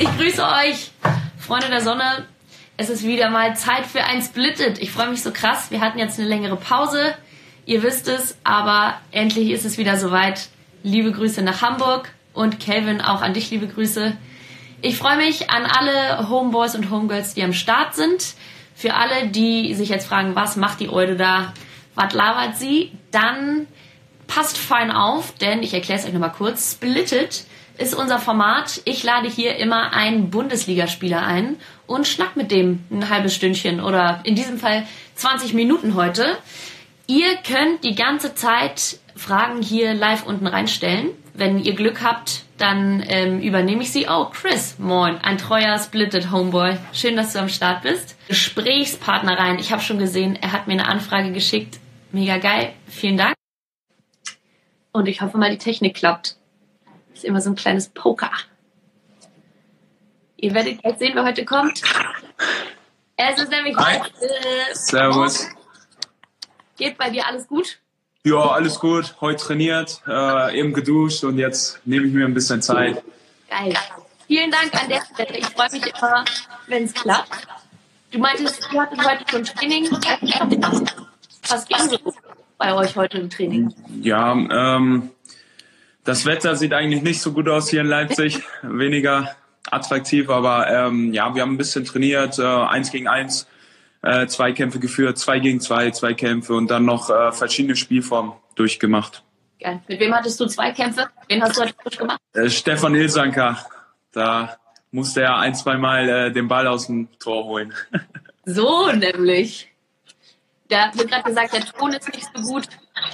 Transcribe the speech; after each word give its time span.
Ich 0.00 0.16
grüße 0.16 0.42
euch, 0.42 0.92
Freunde 1.38 1.68
der 1.68 1.82
Sonne. 1.82 2.24
Es 2.78 2.88
ist 2.88 3.04
wieder 3.04 3.28
mal 3.28 3.54
Zeit 3.54 3.84
für 3.84 4.02
ein 4.02 4.22
Splitted. 4.22 4.78
Ich 4.78 4.92
freue 4.92 5.10
mich 5.10 5.22
so 5.22 5.30
krass. 5.30 5.70
Wir 5.70 5.82
hatten 5.82 5.98
jetzt 5.98 6.18
eine 6.18 6.26
längere 6.26 6.56
Pause. 6.56 7.14
Ihr 7.66 7.82
wisst 7.82 8.08
es, 8.08 8.38
aber 8.42 8.94
endlich 9.12 9.50
ist 9.50 9.66
es 9.66 9.76
wieder 9.76 9.98
soweit. 9.98 10.48
Liebe 10.82 11.12
Grüße 11.12 11.42
nach 11.42 11.60
Hamburg 11.60 12.10
und 12.32 12.60
Kelvin 12.60 13.02
auch 13.02 13.20
an 13.20 13.34
dich 13.34 13.50
liebe 13.50 13.68
Grüße. 13.68 14.16
Ich 14.80 14.96
freue 14.96 15.18
mich 15.18 15.50
an 15.50 15.66
alle 15.66 16.30
Homeboys 16.30 16.74
und 16.76 16.90
Homegirls, 16.90 17.34
die 17.34 17.42
am 17.42 17.52
Start 17.52 17.94
sind. 17.94 18.24
Für 18.74 18.94
alle, 18.94 19.28
die 19.28 19.74
sich 19.74 19.90
jetzt 19.90 20.06
fragen, 20.06 20.34
was 20.34 20.56
macht 20.56 20.80
die 20.80 20.88
Eude 20.88 21.16
da? 21.16 21.52
Was 21.94 22.14
labert 22.14 22.56
sie? 22.56 22.92
Dann 23.10 23.66
passt 24.26 24.56
fein 24.56 24.90
auf, 24.90 25.34
denn 25.34 25.62
ich 25.62 25.74
erkläre 25.74 26.00
es 26.00 26.06
euch 26.06 26.14
nochmal 26.14 26.32
kurz. 26.32 26.72
Splitted 26.72 27.44
ist 27.80 27.94
unser 27.94 28.18
Format. 28.18 28.82
Ich 28.84 29.02
lade 29.02 29.28
hier 29.28 29.56
immer 29.56 29.94
einen 29.94 30.30
Bundesligaspieler 30.30 31.22
ein 31.24 31.56
und 31.86 32.06
schnack 32.06 32.36
mit 32.36 32.50
dem 32.50 32.84
ein 32.90 33.08
halbes 33.08 33.34
Stündchen 33.34 33.80
oder 33.80 34.20
in 34.24 34.34
diesem 34.34 34.58
Fall 34.58 34.86
20 35.14 35.54
Minuten 35.54 35.94
heute. 35.94 36.36
Ihr 37.06 37.36
könnt 37.36 37.82
die 37.82 37.94
ganze 37.94 38.34
Zeit 38.34 38.98
Fragen 39.16 39.62
hier 39.62 39.94
live 39.94 40.26
unten 40.26 40.46
reinstellen. 40.46 41.10
Wenn 41.32 41.58
ihr 41.58 41.74
Glück 41.74 42.02
habt, 42.02 42.42
dann 42.58 43.02
ähm, 43.08 43.40
übernehme 43.40 43.82
ich 43.82 43.90
sie. 43.90 44.06
Oh, 44.08 44.26
Chris, 44.26 44.78
moin, 44.78 45.16
ein 45.22 45.38
treuer 45.38 45.78
Splitted 45.78 46.30
Homeboy. 46.30 46.76
Schön, 46.92 47.16
dass 47.16 47.32
du 47.32 47.38
am 47.38 47.48
Start 47.48 47.82
bist. 47.82 48.16
Gesprächspartner 48.28 49.38
rein. 49.38 49.58
Ich 49.58 49.72
habe 49.72 49.80
schon 49.80 49.98
gesehen, 49.98 50.36
er 50.40 50.52
hat 50.52 50.66
mir 50.66 50.74
eine 50.74 50.86
Anfrage 50.86 51.32
geschickt. 51.32 51.80
Mega 52.12 52.36
geil. 52.36 52.74
Vielen 52.86 53.16
Dank. 53.16 53.34
Und 54.92 55.06
ich 55.06 55.22
hoffe 55.22 55.38
mal, 55.38 55.50
die 55.50 55.58
Technik 55.58 55.94
klappt 55.94 56.36
ist 57.20 57.24
immer 57.24 57.40
so 57.40 57.50
ein 57.50 57.56
kleines 57.56 57.88
Poker. 57.90 58.30
Ihr 60.38 60.54
werdet 60.54 60.80
gleich 60.80 60.98
sehen, 60.98 61.12
wer 61.14 61.24
heute 61.24 61.44
kommt. 61.44 61.82
Es 63.16 63.38
ist 63.38 63.50
nämlich 63.50 63.76
Hi. 63.76 64.00
Servus. 64.72 65.46
Geht 66.78 66.96
bei 66.96 67.10
dir 67.10 67.26
alles 67.26 67.46
gut? 67.46 67.78
Ja, 68.24 68.38
alles 68.38 68.80
gut. 68.80 69.16
Heute 69.20 69.44
trainiert, 69.44 70.00
äh, 70.08 70.58
eben 70.58 70.72
geduscht 70.72 71.24
und 71.24 71.36
jetzt 71.36 71.80
nehme 71.84 72.06
ich 72.06 72.12
mir 72.14 72.24
ein 72.24 72.32
bisschen 72.32 72.62
Zeit. 72.62 73.02
Geil. 73.50 73.74
Vielen 74.26 74.50
Dank 74.50 74.74
an 74.82 74.88
der 74.88 75.02
Stelle. 75.02 75.38
Ich 75.38 75.46
freue 75.46 75.70
mich 75.72 75.86
immer, 75.86 76.24
wenn 76.68 76.84
es 76.84 76.94
klappt. 76.94 77.46
Du 78.12 78.18
meintest, 78.18 78.66
du 78.72 78.80
hattest 78.80 79.06
heute 79.06 79.24
schon 79.30 79.44
Training. 79.44 79.90
Was 81.48 81.66
ging 81.66 81.88
so 81.90 82.14
bei 82.56 82.74
euch 82.74 82.96
heute 82.96 83.18
im 83.18 83.28
Training? 83.28 83.74
Ja, 84.00 84.32
ähm, 84.32 85.10
das 86.10 86.24
Wetter 86.24 86.56
sieht 86.56 86.72
eigentlich 86.72 87.02
nicht 87.02 87.20
so 87.20 87.30
gut 87.30 87.48
aus 87.48 87.70
hier 87.70 87.82
in 87.82 87.86
Leipzig. 87.86 88.42
Weniger 88.62 89.36
attraktiv, 89.70 90.28
aber 90.28 90.68
ähm, 90.68 91.14
ja, 91.14 91.32
wir 91.36 91.42
haben 91.42 91.52
ein 91.52 91.56
bisschen 91.56 91.84
trainiert, 91.84 92.36
äh, 92.40 92.42
eins 92.42 92.90
gegen 92.90 93.06
eins, 93.06 93.46
äh, 94.02 94.26
zwei 94.26 94.50
Kämpfe 94.50 94.80
geführt, 94.80 95.18
zwei 95.18 95.38
gegen 95.38 95.60
zwei, 95.60 95.92
zwei 95.92 96.14
Kämpfe 96.14 96.54
und 96.54 96.68
dann 96.68 96.84
noch 96.84 97.10
äh, 97.10 97.30
verschiedene 97.30 97.76
Spielformen 97.76 98.32
durchgemacht. 98.56 99.22
Geil. 99.60 99.82
Mit 99.86 100.00
wem 100.00 100.12
hattest 100.12 100.40
du 100.40 100.46
zwei 100.46 100.72
Kämpfe? 100.72 101.06
Wen 101.28 101.42
hast 101.42 101.56
du 101.56 101.60
heute 101.60 101.74
frisch 101.80 101.98
gemacht? 101.98 102.20
Äh, 102.32 102.50
Stefan 102.50 102.96
Ilsanker, 102.96 103.64
da 104.10 104.56
musste 104.90 105.22
er 105.22 105.38
ein, 105.38 105.54
zwei 105.54 105.76
Mal 105.76 106.08
äh, 106.08 106.32
den 106.32 106.48
Ball 106.48 106.66
aus 106.66 106.88
dem 106.88 107.08
Tor 107.20 107.44
holen. 107.44 107.72
So 108.46 108.90
nämlich. 108.90 109.68
Da 110.68 110.90
wird 110.94 111.08
gerade 111.08 111.22
gesagt, 111.24 111.52
der 111.52 111.60
Ton 111.60 111.92
ist 111.92 112.12
nicht 112.12 112.26
so 112.34 112.42
gut. 112.42 112.66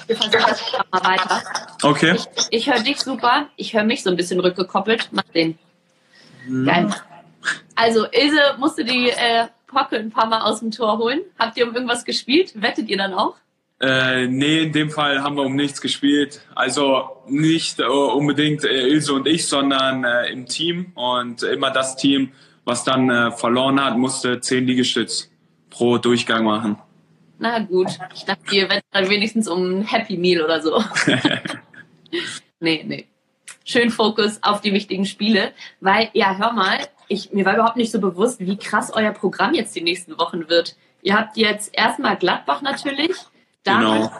Wir 0.06 0.16
versuchen 0.16 0.44
das 0.46 0.72
mal 0.90 1.04
weiter. 1.04 1.42
Okay. 1.82 2.16
Ich, 2.16 2.46
ich 2.50 2.66
höre 2.70 2.80
dich 2.80 3.00
super. 3.00 3.48
Ich 3.56 3.74
höre 3.74 3.84
mich 3.84 4.02
so 4.02 4.10
ein 4.10 4.16
bisschen 4.16 4.40
rückgekoppelt. 4.40 5.08
Mach 5.12 5.24
den. 5.34 5.58
Geil. 6.64 6.94
Also, 7.74 8.06
Ilse 8.10 8.56
musste 8.58 8.84
die 8.84 9.10
äh, 9.10 9.46
Pocke 9.66 9.96
ein 9.96 10.10
paar 10.10 10.26
Mal 10.26 10.42
aus 10.42 10.60
dem 10.60 10.70
Tor 10.70 10.98
holen. 10.98 11.20
Habt 11.38 11.56
ihr 11.56 11.66
um 11.66 11.74
irgendwas 11.74 12.04
gespielt? 12.04 12.52
Wettet 12.54 12.88
ihr 12.88 12.96
dann 12.96 13.14
auch? 13.14 13.34
Äh, 13.78 14.26
nee, 14.28 14.60
in 14.60 14.72
dem 14.72 14.90
Fall 14.90 15.22
haben 15.22 15.36
wir 15.36 15.42
um 15.42 15.54
nichts 15.54 15.80
gespielt. 15.80 16.40
Also 16.54 17.22
nicht 17.28 17.78
äh, 17.78 17.84
unbedingt 17.84 18.64
äh, 18.64 18.88
Ilse 18.88 19.12
und 19.12 19.26
ich, 19.26 19.46
sondern 19.46 20.04
äh, 20.04 20.28
im 20.28 20.46
Team. 20.46 20.92
Und 20.94 21.42
immer 21.42 21.70
das 21.70 21.96
Team, 21.96 22.32
was 22.64 22.84
dann 22.84 23.10
äh, 23.10 23.30
verloren 23.32 23.82
hat, 23.84 23.98
musste 23.98 24.40
zehn 24.40 24.66
Liegestütz 24.66 25.30
pro 25.68 25.98
Durchgang 25.98 26.44
machen. 26.44 26.78
Na 27.38 27.58
gut. 27.58 27.88
Ich 28.14 28.24
dachte, 28.24 28.54
ihr 28.54 28.68
wettet 28.68 28.84
dann 28.90 29.08
wenigstens 29.08 29.48
um 29.48 29.80
ein 29.80 29.82
Happy 29.82 30.16
Meal 30.16 30.42
oder 30.42 30.60
so. 30.62 30.82
nee, 32.60 32.84
nee. 32.86 33.06
Schön 33.64 33.90
Fokus 33.90 34.42
auf 34.42 34.60
die 34.60 34.72
wichtigen 34.72 35.04
Spiele. 35.04 35.52
Weil, 35.80 36.08
ja, 36.12 36.36
hör 36.36 36.52
mal, 36.52 36.78
ich, 37.08 37.32
mir 37.32 37.44
war 37.44 37.54
überhaupt 37.54 37.76
nicht 37.76 37.92
so 37.92 38.00
bewusst, 38.00 38.40
wie 38.40 38.56
krass 38.56 38.92
euer 38.94 39.12
Programm 39.12 39.54
jetzt 39.54 39.74
die 39.74 39.82
nächsten 39.82 40.18
Wochen 40.18 40.48
wird. 40.48 40.76
Ihr 41.02 41.16
habt 41.16 41.36
jetzt 41.36 41.76
erstmal 41.76 42.16
Gladbach 42.16 42.62
natürlich, 42.62 43.12
dann 43.62 43.80
Genau. 43.80 44.12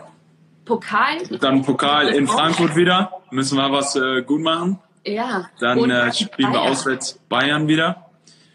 Pokal. 0.65 1.19
Dann 1.41 1.63
Pokal 1.63 2.09
in 2.09 2.27
Frankfurt 2.27 2.77
wieder. 2.77 3.13
Müssen 3.31 3.57
wir 3.57 3.71
was 3.71 3.97
äh, 3.97 4.23
gut 4.23 4.41
machen. 4.41 4.81
Ja. 5.05 5.49
Dann 5.61 5.89
äh, 5.89 6.13
spielen 6.13 6.53
wir 6.53 6.59
Bayern. 6.59 6.73
auswärts 6.73 7.21
Bayern 7.29 7.69
wieder. 7.69 8.11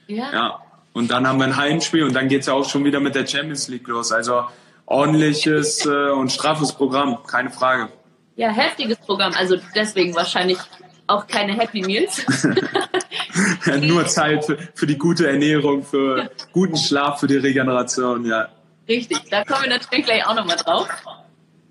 Ja. 0.08 0.34
Ja. 0.34 0.60
Und 0.94 1.10
dann 1.12 1.28
haben 1.28 1.40
wir 1.40 1.46
ein 1.46 1.56
Heimspiel 1.58 2.04
und 2.04 2.14
dann 2.14 2.28
geht's 2.28 2.48
ja 2.48 2.54
auch 2.54 2.68
schon 2.70 2.84
wieder 2.84 3.00
mit 3.00 3.16
der 3.16 3.26
Champions 3.26 3.68
League 3.70 3.88
los. 3.88 4.12
Also 4.12 4.44
ordentliches 4.86 5.86
äh, 5.86 6.10
und 6.10 6.32
straffes 6.32 6.74
Programm, 6.74 7.20
keine 7.26 7.50
Frage. 7.50 7.90
ja, 8.36 8.50
heftiges 8.50 8.98
Programm. 8.98 9.34
Also 9.38 9.58
deswegen 9.76 10.16
wahrscheinlich 10.16 10.58
auch 11.08 11.28
keine 11.28 11.54
Happy 11.54 11.82
Meals. 11.82 12.26
Nur 13.82 14.06
Zeit 14.08 14.46
für, 14.46 14.58
für 14.74 14.88
die 14.88 14.98
gute 14.98 15.28
Ernährung, 15.28 15.84
für 15.84 16.32
guten 16.52 16.78
Schlaf, 16.78 17.20
für 17.20 17.28
die 17.28 17.38
Regeneration, 17.38 18.26
ja. 18.26 18.48
Richtig, 18.88 19.30
da 19.30 19.44
kommen 19.44 19.64
wir 19.64 19.70
natürlich 19.70 20.06
gleich 20.06 20.26
auch 20.26 20.36
nochmal 20.36 20.58
drauf. 20.58 20.88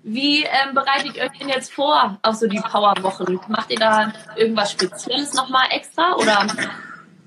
Wie 0.03 0.43
ähm, 0.43 0.73
bereitet 0.73 1.15
ihr 1.15 1.23
euch 1.23 1.37
denn 1.37 1.49
jetzt 1.49 1.71
vor 1.71 2.17
auf 2.23 2.35
so 2.35 2.47
die 2.47 2.59
Powerwochen? 2.59 3.39
Macht 3.47 3.69
ihr 3.69 3.77
da 3.77 4.11
irgendwas 4.35 4.71
Spezielles 4.71 5.33
nochmal 5.33 5.67
extra 5.71 6.15
oder 6.15 6.47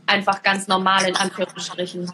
einfach 0.06 0.42
ganz 0.42 0.68
normal 0.68 1.08
in 1.08 1.16
Anführungsstrichen? 1.16 2.10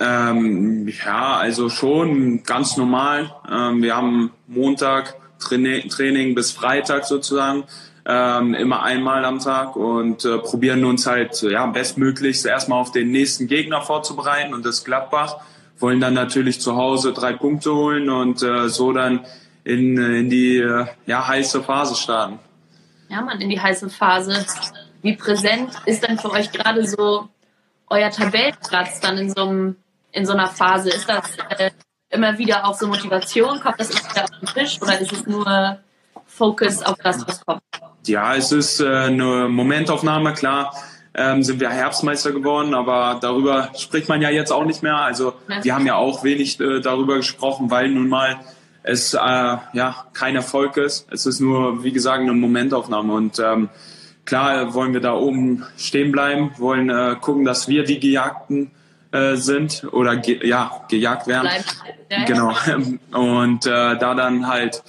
Ähm, 0.00 0.88
ja, 0.88 1.36
also 1.36 1.68
schon 1.68 2.42
ganz 2.42 2.76
normal. 2.76 3.34
Ähm, 3.50 3.82
wir 3.82 3.96
haben 3.96 4.32
Montag 4.46 5.14
Traini- 5.40 5.88
Training 5.88 6.34
bis 6.34 6.50
Freitag 6.50 7.04
sozusagen, 7.04 7.64
ähm, 8.06 8.54
immer 8.54 8.82
einmal 8.82 9.24
am 9.24 9.38
Tag 9.38 9.76
und 9.76 10.24
äh, 10.24 10.38
probieren 10.38 10.84
uns 10.84 11.06
halt 11.06 11.40
ja, 11.42 11.66
bestmöglichst 11.66 12.44
erstmal 12.44 12.80
auf 12.80 12.92
den 12.92 13.12
nächsten 13.12 13.46
Gegner 13.46 13.82
vorzubereiten 13.82 14.52
und 14.52 14.66
das 14.66 14.84
Gladbach. 14.84 15.36
Wollen 15.78 16.00
dann 16.00 16.14
natürlich 16.14 16.60
zu 16.60 16.76
Hause 16.76 17.12
drei 17.12 17.32
Punkte 17.32 17.74
holen 17.74 18.08
und 18.10 18.42
äh, 18.42 18.68
so 18.68 18.92
dann 18.92 19.20
in, 19.64 19.96
in 19.96 20.28
die 20.28 20.58
äh, 20.58 20.86
ja, 21.06 21.26
heiße 21.26 21.62
Phase 21.62 21.94
starten. 21.94 22.38
Ja, 23.08 23.22
man, 23.22 23.40
in 23.40 23.48
die 23.48 23.60
heiße 23.60 23.88
Phase. 23.90 24.44
Wie 25.04 25.16
präsent 25.16 25.70
ist 25.84 26.02
denn 26.02 26.18
für 26.18 26.30
euch 26.30 26.50
gerade 26.50 26.86
so 26.86 27.28
euer 27.88 28.10
Tabellenplatz 28.10 29.00
dann 29.00 29.18
in 29.18 29.28
so, 29.28 29.42
einem, 29.42 29.76
in 30.12 30.24
so 30.24 30.32
einer 30.32 30.46
Phase? 30.46 30.88
Ist 30.88 31.06
das 31.06 31.36
äh, 31.58 31.72
immer 32.08 32.38
wieder 32.38 32.66
auch 32.66 32.72
so 32.72 32.86
Motivation? 32.86 33.60
Kommt 33.60 33.78
das 33.78 33.90
immer 33.90 34.00
wieder 34.10 34.24
auf 34.24 34.30
den 34.30 34.46
Tisch 34.46 34.80
oder 34.80 34.98
ist 34.98 35.12
es 35.12 35.26
nur 35.26 35.78
Fokus 36.24 36.80
auf 36.80 36.96
das, 37.04 37.28
was 37.28 37.44
kommt? 37.44 37.60
Ja, 38.06 38.34
es 38.34 38.50
ist 38.50 38.80
äh, 38.80 38.86
eine 38.86 39.46
Momentaufnahme, 39.50 40.32
klar. 40.32 40.74
Ähm, 41.12 41.42
sind 41.42 41.60
wir 41.60 41.68
Herbstmeister 41.68 42.32
geworden, 42.32 42.74
aber 42.74 43.18
darüber 43.20 43.72
spricht 43.76 44.08
man 44.08 44.22
ja 44.22 44.30
jetzt 44.30 44.52
auch 44.52 44.64
nicht 44.64 44.82
mehr. 44.82 44.96
Also 44.96 45.34
wir 45.62 45.74
haben 45.74 45.86
ja 45.86 45.96
auch 45.96 46.24
wenig 46.24 46.58
äh, 46.60 46.80
darüber 46.80 47.16
gesprochen, 47.16 47.70
weil 47.70 47.90
nun 47.90 48.08
mal 48.08 48.40
es 48.82 49.12
äh, 49.12 49.18
ja 49.18 50.06
kein 50.14 50.34
Erfolg 50.34 50.78
ist. 50.78 51.06
Es 51.12 51.26
ist 51.26 51.40
nur, 51.40 51.84
wie 51.84 51.92
gesagt, 51.92 52.22
eine 52.22 52.32
Momentaufnahme 52.32 53.12
und 53.12 53.38
ähm, 53.38 53.68
klar 54.24 54.74
wollen 54.74 54.92
wir 54.92 55.00
da 55.00 55.14
oben 55.14 55.64
stehen 55.76 56.12
bleiben, 56.12 56.52
wollen 56.58 56.90
äh, 56.90 57.16
gucken, 57.20 57.44
dass 57.44 57.68
wir 57.68 57.84
die 57.84 58.00
Gejagten 58.00 58.70
äh, 59.12 59.36
sind 59.36 59.86
oder 59.92 60.16
ge 60.16 60.46
ja 60.46 60.84
gejagt 60.88 61.26
werden. 61.26 61.48
Ja. 62.10 62.24
Genau. 62.24 62.54
Und 63.12 63.66
äh, 63.66 63.96
da 63.96 64.14
dann 64.14 64.46
halt 64.46 64.82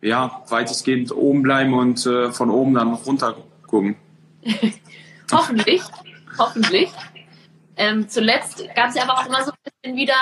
ja 0.00 0.42
weitestgehend 0.48 1.12
oben 1.14 1.42
bleiben 1.42 1.74
und 1.74 2.06
äh, 2.06 2.30
von 2.32 2.50
oben 2.50 2.74
dann 2.74 2.94
runter 2.94 3.36
gucken. 3.66 3.96
Hoffentlich, 5.32 5.82
hoffentlich. 6.38 6.90
Ähm, 7.76 8.06
zuletzt 8.06 8.62
gab 8.76 8.90
es 8.90 8.96
ja 8.96 9.04
aber 9.04 9.14
auch 9.14 9.26
immer 9.26 9.42
so 9.42 9.50
ein 9.52 9.56
bisschen 9.80 9.96
wieder, 9.96 10.14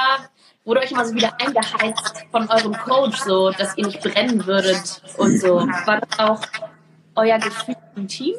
wurde 0.65 0.81
euch 0.83 0.93
immer 0.93 1.05
so 1.05 1.15
wieder 1.15 1.33
eingeheizt 1.41 2.27
von 2.31 2.49
eurem 2.49 2.75
Coach, 2.75 3.19
so 3.19 3.51
dass 3.51 3.77
ihr 3.77 3.87
nicht 3.87 4.01
brennen 4.01 4.47
würdet 4.47 5.03
und 5.17 5.41
so. 5.41 5.57
War 5.57 6.01
das 6.01 6.19
auch 6.21 6.41
euer 7.21 7.39
Gefühl 7.39 7.77
im 7.97 8.09
Team? 8.09 8.35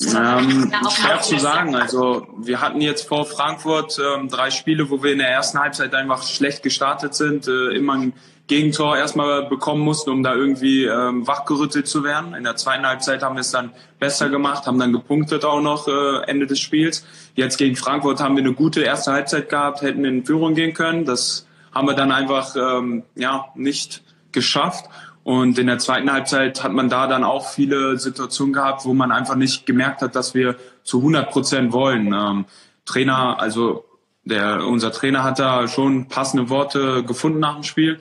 Ähm, 0.00 0.72
schwer 0.90 1.20
zu 1.20 1.38
sagen. 1.38 1.76
Also 1.76 2.26
wir 2.38 2.60
hatten 2.60 2.80
jetzt 2.80 3.06
vor 3.06 3.24
Frankfurt 3.24 4.00
ähm, 4.00 4.28
drei 4.28 4.50
Spiele, 4.50 4.90
wo 4.90 5.02
wir 5.02 5.12
in 5.12 5.18
der 5.18 5.28
ersten 5.28 5.58
Halbzeit 5.58 5.94
einfach 5.94 6.22
schlecht 6.24 6.62
gestartet 6.62 7.14
sind, 7.14 7.46
äh, 7.46 7.68
immer 7.76 8.00
Gegentor 8.48 8.96
erstmal 8.96 9.44
bekommen 9.44 9.82
mussten, 9.82 10.10
um 10.10 10.22
da 10.22 10.34
irgendwie 10.34 10.84
ähm, 10.84 11.26
wachgerüttelt 11.26 11.86
zu 11.86 12.02
werden. 12.02 12.34
In 12.34 12.42
der 12.42 12.56
zweiten 12.56 12.84
Halbzeit 12.84 13.22
haben 13.22 13.36
wir 13.36 13.40
es 13.40 13.52
dann 13.52 13.70
besser 14.00 14.28
gemacht, 14.28 14.66
haben 14.66 14.78
dann 14.78 14.92
gepunktet 14.92 15.44
auch 15.44 15.60
noch 15.60 15.86
äh, 15.86 16.24
Ende 16.26 16.46
des 16.46 16.58
Spiels. 16.58 17.06
Jetzt 17.34 17.56
gegen 17.56 17.76
Frankfurt 17.76 18.20
haben 18.20 18.36
wir 18.36 18.42
eine 18.42 18.52
gute 18.52 18.82
erste 18.82 19.12
Halbzeit 19.12 19.48
gehabt, 19.48 19.82
hätten 19.82 20.04
in 20.04 20.24
Führung 20.24 20.54
gehen 20.54 20.74
können. 20.74 21.04
Das 21.04 21.46
haben 21.72 21.86
wir 21.86 21.94
dann 21.94 22.10
einfach 22.10 22.56
ähm, 22.56 23.04
ja 23.14 23.46
nicht 23.54 24.02
geschafft. 24.32 24.86
Und 25.24 25.58
in 25.58 25.68
der 25.68 25.78
zweiten 25.78 26.10
Halbzeit 26.12 26.64
hat 26.64 26.72
man 26.72 26.88
da 26.88 27.06
dann 27.06 27.22
auch 27.22 27.48
viele 27.48 27.96
Situationen 27.98 28.52
gehabt, 28.52 28.84
wo 28.84 28.92
man 28.92 29.12
einfach 29.12 29.36
nicht 29.36 29.66
gemerkt 29.66 30.02
hat, 30.02 30.16
dass 30.16 30.34
wir 30.34 30.56
zu 30.82 30.98
100 30.98 31.30
Prozent 31.30 31.72
wollen. 31.72 32.12
Ähm, 32.12 32.44
Trainer, 32.84 33.40
also 33.40 33.84
der, 34.24 34.66
unser 34.66 34.92
Trainer 34.92 35.22
hat 35.22 35.38
da 35.38 35.68
schon 35.68 36.08
passende 36.08 36.48
Worte 36.48 37.04
gefunden 37.04 37.38
nach 37.38 37.54
dem 37.54 37.62
Spiel. 37.62 38.00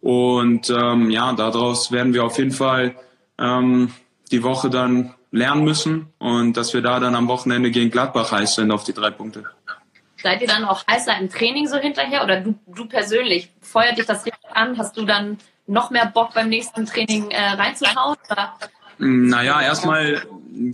Und 0.00 0.70
ähm, 0.70 1.10
ja, 1.10 1.32
daraus 1.32 1.92
werden 1.92 2.14
wir 2.14 2.24
auf 2.24 2.38
jeden 2.38 2.50
Fall 2.50 2.96
ähm, 3.38 3.92
die 4.30 4.42
Woche 4.42 4.70
dann 4.70 5.14
lernen 5.30 5.64
müssen 5.64 6.12
und 6.18 6.56
dass 6.56 6.74
wir 6.74 6.82
da 6.82 7.00
dann 7.00 7.14
am 7.14 7.28
Wochenende 7.28 7.70
gegen 7.70 7.90
Gladbach 7.90 8.32
heiß 8.32 8.56
sind 8.56 8.70
auf 8.70 8.84
die 8.84 8.92
drei 8.92 9.10
Punkte. 9.10 9.44
Seid 10.22 10.40
ihr 10.40 10.46
dann 10.46 10.64
auch 10.64 10.86
heißer 10.86 11.18
im 11.18 11.28
Training 11.28 11.66
so 11.66 11.78
hinterher 11.78 12.22
oder 12.22 12.40
du, 12.40 12.54
du 12.66 12.86
persönlich? 12.86 13.50
Feuert 13.60 13.98
dich 13.98 14.06
das 14.06 14.24
richtig 14.24 14.50
an? 14.54 14.78
Hast 14.78 14.96
du 14.96 15.04
dann 15.04 15.38
noch 15.66 15.90
mehr 15.90 16.06
Bock 16.06 16.34
beim 16.34 16.48
nächsten 16.48 16.86
Training 16.86 17.30
äh, 17.30 17.50
reinzuhauen? 17.50 18.16
Oder? 18.30 18.54
Naja, 18.98 19.60
erstmal 19.60 20.22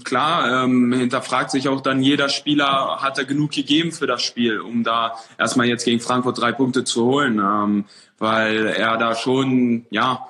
klar, 0.04 0.64
ähm, 0.64 0.92
hinterfragt 0.92 1.50
sich 1.50 1.68
auch 1.68 1.80
dann 1.80 2.02
jeder 2.02 2.28
Spieler, 2.28 2.98
hat 3.00 3.18
er 3.18 3.24
genug 3.24 3.52
gegeben 3.52 3.92
für 3.92 4.06
das 4.06 4.22
Spiel, 4.22 4.60
um 4.60 4.84
da 4.84 5.16
erstmal 5.38 5.66
jetzt 5.66 5.84
gegen 5.84 6.00
Frankfurt 6.00 6.40
drei 6.40 6.52
Punkte 6.52 6.84
zu 6.84 7.04
holen, 7.04 7.38
ähm, 7.38 7.84
weil 8.18 8.66
er 8.66 8.96
da 8.96 9.14
schon, 9.14 9.86
ja, 9.90 10.26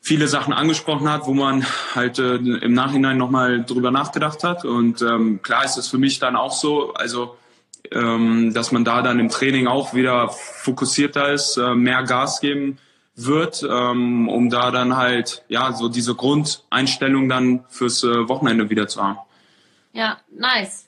viele 0.00 0.28
Sachen 0.28 0.54
angesprochen 0.54 1.10
hat, 1.10 1.26
wo 1.26 1.34
man 1.34 1.66
halt 1.94 2.18
äh, 2.18 2.36
im 2.36 2.72
Nachhinein 2.72 3.18
nochmal 3.18 3.64
drüber 3.64 3.90
nachgedacht 3.90 4.44
hat. 4.44 4.64
Und 4.64 5.02
ähm, 5.02 5.42
klar 5.42 5.64
ist 5.64 5.76
es 5.76 5.88
für 5.88 5.98
mich 5.98 6.18
dann 6.18 6.36
auch 6.36 6.52
so, 6.52 6.94
also 6.94 7.36
ähm, 7.92 8.54
dass 8.54 8.72
man 8.72 8.84
da 8.84 9.02
dann 9.02 9.20
im 9.20 9.28
Training 9.28 9.66
auch 9.66 9.92
wieder 9.92 10.30
fokussierter 10.30 11.32
ist, 11.32 11.58
äh, 11.58 11.74
mehr 11.74 12.02
Gas 12.04 12.40
geben 12.40 12.78
wird, 13.26 13.62
ähm, 13.62 14.28
um 14.28 14.50
da 14.50 14.70
dann 14.70 14.96
halt 14.96 15.44
ja 15.48 15.72
so 15.72 15.88
diese 15.88 16.14
Grundeinstellung 16.14 17.28
dann 17.28 17.64
fürs 17.68 18.02
äh, 18.04 18.28
Wochenende 18.28 18.70
wieder 18.70 18.88
zu 18.88 19.02
haben. 19.02 19.18
Ja, 19.92 20.18
nice. 20.30 20.86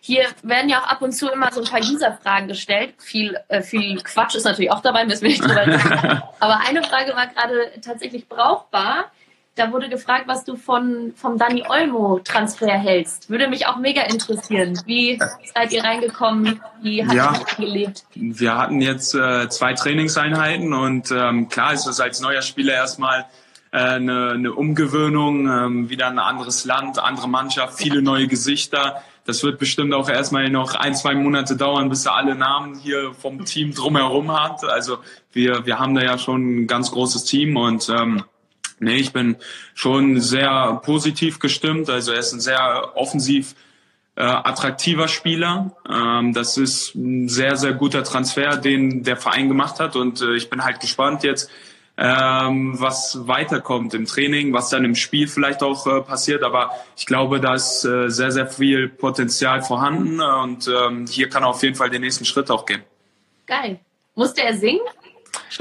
Hier 0.00 0.26
werden 0.42 0.68
ja 0.68 0.82
auch 0.82 0.88
ab 0.88 1.00
und 1.00 1.12
zu 1.12 1.30
immer 1.30 1.50
so 1.50 1.62
ein 1.62 1.66
paar 1.66 1.80
User-Fragen 1.80 2.46
gestellt. 2.46 2.94
Viel, 2.98 3.38
äh, 3.48 3.62
viel 3.62 4.02
Quatsch 4.02 4.34
ist 4.34 4.44
natürlich 4.44 4.70
auch 4.70 4.82
dabei, 4.82 5.06
müssen 5.06 5.22
wir 5.22 5.30
nicht 5.30 5.42
drüber 5.42 5.66
reden. 5.66 6.22
Aber 6.40 6.60
eine 6.60 6.82
Frage 6.82 7.14
war 7.16 7.26
gerade 7.28 7.72
tatsächlich 7.80 8.28
brauchbar. 8.28 9.10
Da 9.56 9.70
wurde 9.70 9.88
gefragt, 9.88 10.24
was 10.26 10.44
du 10.44 10.56
von, 10.56 11.12
vom 11.14 11.38
Dani 11.38 11.62
Olmo-Transfer 11.68 12.72
hältst. 12.72 13.30
Würde 13.30 13.46
mich 13.46 13.68
auch 13.68 13.76
mega 13.76 14.02
interessieren. 14.02 14.80
Wie 14.84 15.20
seid 15.54 15.72
ihr 15.72 15.84
reingekommen? 15.84 16.60
Wie 16.82 17.06
hat 17.06 17.14
ja, 17.14 17.32
ihr 17.32 17.64
gelebt? 17.64 18.04
Wir 18.14 18.58
hatten 18.58 18.80
jetzt 18.80 19.14
äh, 19.14 19.48
zwei 19.48 19.74
Trainingseinheiten 19.74 20.72
und 20.72 21.12
ähm, 21.12 21.48
klar 21.48 21.72
ist 21.72 21.86
es 21.86 22.00
als 22.00 22.20
neuer 22.20 22.42
Spieler 22.42 22.74
erstmal 22.74 23.26
äh, 23.70 23.78
eine, 23.78 24.30
eine 24.30 24.52
Umgewöhnung, 24.52 25.48
ähm, 25.48 25.88
wieder 25.88 26.08
ein 26.08 26.18
anderes 26.18 26.64
Land, 26.64 26.98
andere 26.98 27.28
Mannschaft, 27.28 27.78
viele 27.78 28.02
neue 28.02 28.26
Gesichter. 28.26 29.02
Das 29.24 29.44
wird 29.44 29.60
bestimmt 29.60 29.94
auch 29.94 30.08
erstmal 30.08 30.50
noch 30.50 30.74
ein, 30.74 30.96
zwei 30.96 31.14
Monate 31.14 31.56
dauern, 31.56 31.88
bis 31.88 32.06
er 32.06 32.16
alle 32.16 32.34
Namen 32.34 32.74
hier 32.74 33.14
vom 33.14 33.44
Team 33.44 33.72
drumherum 33.72 34.32
hat. 34.32 34.64
Also 34.64 34.98
wir, 35.32 35.64
wir 35.64 35.78
haben 35.78 35.94
da 35.94 36.02
ja 36.02 36.18
schon 36.18 36.62
ein 36.62 36.66
ganz 36.66 36.90
großes 36.90 37.24
Team 37.24 37.56
und 37.56 37.88
ähm, 37.88 38.24
Nee, 38.84 38.96
ich 38.96 39.12
bin 39.12 39.36
schon 39.74 40.20
sehr 40.20 40.80
positiv 40.84 41.38
gestimmt. 41.38 41.90
Also 41.90 42.12
er 42.12 42.18
ist 42.18 42.32
ein 42.32 42.40
sehr 42.40 42.92
offensiv 42.94 43.54
äh, 44.16 44.22
attraktiver 44.22 45.08
Spieler. 45.08 45.72
Ähm, 45.90 46.32
das 46.32 46.56
ist 46.56 46.94
ein 46.94 47.28
sehr, 47.28 47.56
sehr 47.56 47.72
guter 47.72 48.04
Transfer, 48.04 48.56
den 48.56 49.02
der 49.02 49.16
Verein 49.16 49.48
gemacht 49.48 49.80
hat. 49.80 49.96
Und 49.96 50.20
äh, 50.20 50.34
ich 50.34 50.50
bin 50.50 50.64
halt 50.64 50.80
gespannt 50.80 51.24
jetzt, 51.24 51.50
ähm, 51.96 52.80
was 52.80 53.26
weiterkommt 53.26 53.94
im 53.94 54.06
Training, 54.06 54.52
was 54.52 54.68
dann 54.68 54.84
im 54.84 54.94
Spiel 54.94 55.26
vielleicht 55.26 55.62
auch 55.62 55.86
äh, 55.86 56.00
passiert. 56.00 56.44
Aber 56.44 56.70
ich 56.96 57.06
glaube, 57.06 57.40
da 57.40 57.54
ist 57.54 57.80
sehr, 57.80 58.30
sehr 58.30 58.46
viel 58.46 58.88
Potenzial 58.88 59.62
vorhanden. 59.62 60.20
Und 60.20 60.68
ähm, 60.68 61.06
hier 61.08 61.28
kann 61.28 61.42
er 61.42 61.48
auf 61.48 61.62
jeden 61.62 61.74
Fall 61.74 61.90
den 61.90 62.02
nächsten 62.02 62.24
Schritt 62.24 62.50
auch 62.50 62.66
gehen. 62.66 62.82
Geil. 63.46 63.80
Musste 64.14 64.42
er 64.42 64.54
singen? 64.54 64.80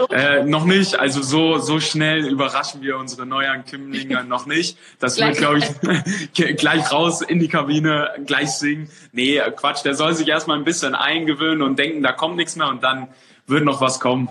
Äh, 0.10 0.44
noch 0.44 0.66
nicht. 0.66 1.00
Also 1.00 1.22
so, 1.22 1.57
so 1.57 1.80
schnell 1.80 2.25
überraschen 2.28 2.81
wir 2.81 2.98
unsere 2.98 3.25
Neuankömmlinge 3.25 4.24
noch 4.28 4.45
nicht. 4.45 4.78
Das 5.00 5.19
wird, 5.19 5.38
glaube 5.38 5.60
ich, 5.60 6.34
gleich 6.57 6.92
raus 6.92 7.22
in 7.22 7.40
die 7.40 7.48
Kabine, 7.48 8.12
gleich 8.25 8.51
singen. 8.51 8.90
Nee, 9.12 9.42
Quatsch, 9.56 9.84
der 9.84 9.95
soll 9.95 10.13
sich 10.13 10.28
erstmal 10.28 10.57
ein 10.57 10.63
bisschen 10.63 10.95
eingewöhnen 10.95 11.62
und 11.62 11.78
denken, 11.78 12.04
da 12.04 12.12
kommt 12.12 12.36
nichts 12.36 12.56
mehr 12.56 12.68
und 12.68 12.84
dann 12.84 13.07
wird 13.48 13.63
noch 13.63 13.81
was 13.81 14.00
kommen. 14.00 14.30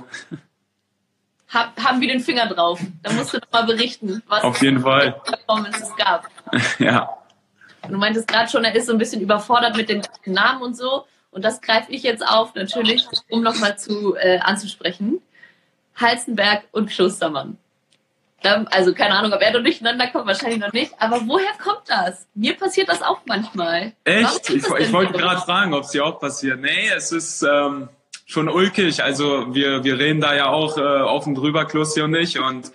Hab, 1.53 1.79
haben 1.83 2.01
wir 2.01 2.09
den 2.09 2.21
Finger 2.21 2.47
drauf. 2.47 2.81
Da 3.03 3.13
musst 3.13 3.35
du 3.35 3.39
doch 3.39 3.53
mal 3.53 3.65
berichten, 3.65 4.23
was 4.27 4.43
Auf 4.43 4.63
jeden 4.63 4.81
Fall. 4.81 5.21
Performance 5.25 5.83
es 5.83 5.97
gab. 5.97 6.29
ja. 6.79 7.11
Du 7.89 7.99
meintest 7.99 8.29
gerade 8.29 8.49
schon, 8.49 8.65
er 8.65 8.75
ist 8.75 8.87
so 8.87 8.93
ein 8.93 8.99
bisschen 8.99 9.21
überfordert 9.21 9.77
mit 9.77 9.89
den 9.89 10.03
Namen 10.25 10.63
und 10.63 10.77
so. 10.77 11.05
Und 11.31 11.45
das 11.45 11.61
greife 11.61 11.91
ich 11.91 12.03
jetzt 12.03 12.27
auf, 12.27 12.55
natürlich, 12.55 13.07
um 13.29 13.43
nochmal 13.43 13.79
zu 13.79 14.17
äh, 14.17 14.39
anzusprechen. 14.39 15.21
Halzenberg 15.97 16.65
und 16.73 16.91
Klostermann. 16.91 17.59
Also 18.71 18.93
keine 18.93 19.15
Ahnung, 19.15 19.33
ob 19.33 19.41
er 19.41 19.53
da 19.53 19.61
durcheinander 19.61 20.09
kommt, 20.09 20.27
wahrscheinlich 20.27 20.59
noch 20.59 20.73
nicht. 20.73 20.93
Aber 20.99 21.21
woher 21.27 21.53
kommt 21.63 21.83
das? 21.87 22.27
Mir 22.35 22.57
passiert 22.57 22.89
das 22.89 23.01
auch 23.01 23.21
manchmal. 23.25 23.93
Echt? 24.05 24.51
Ich, 24.51 24.67
ich 24.67 24.93
wollte 24.93 25.13
gerade 25.13 25.41
fragen, 25.41 25.75
ob 25.75 25.85
es 25.85 25.91
dir 25.91 26.05
auch 26.05 26.19
passiert. 26.19 26.61
Nee, 26.61 26.89
es 26.97 27.13
ist 27.13 27.43
ähm, 27.43 27.89
schon 28.27 28.49
ulkig. 28.49 29.03
Also 29.03 29.55
wir, 29.55 29.85
wir 29.85 29.99
reden 29.99 30.21
da 30.21 30.35
ja 30.35 30.49
auch 30.49 30.77
äh, 30.77 30.81
offen 30.81 31.35
drüber, 31.35 31.67
Klosti 31.67 32.01
und 32.03 32.15
ich. 32.15 32.41
Und 32.41 32.73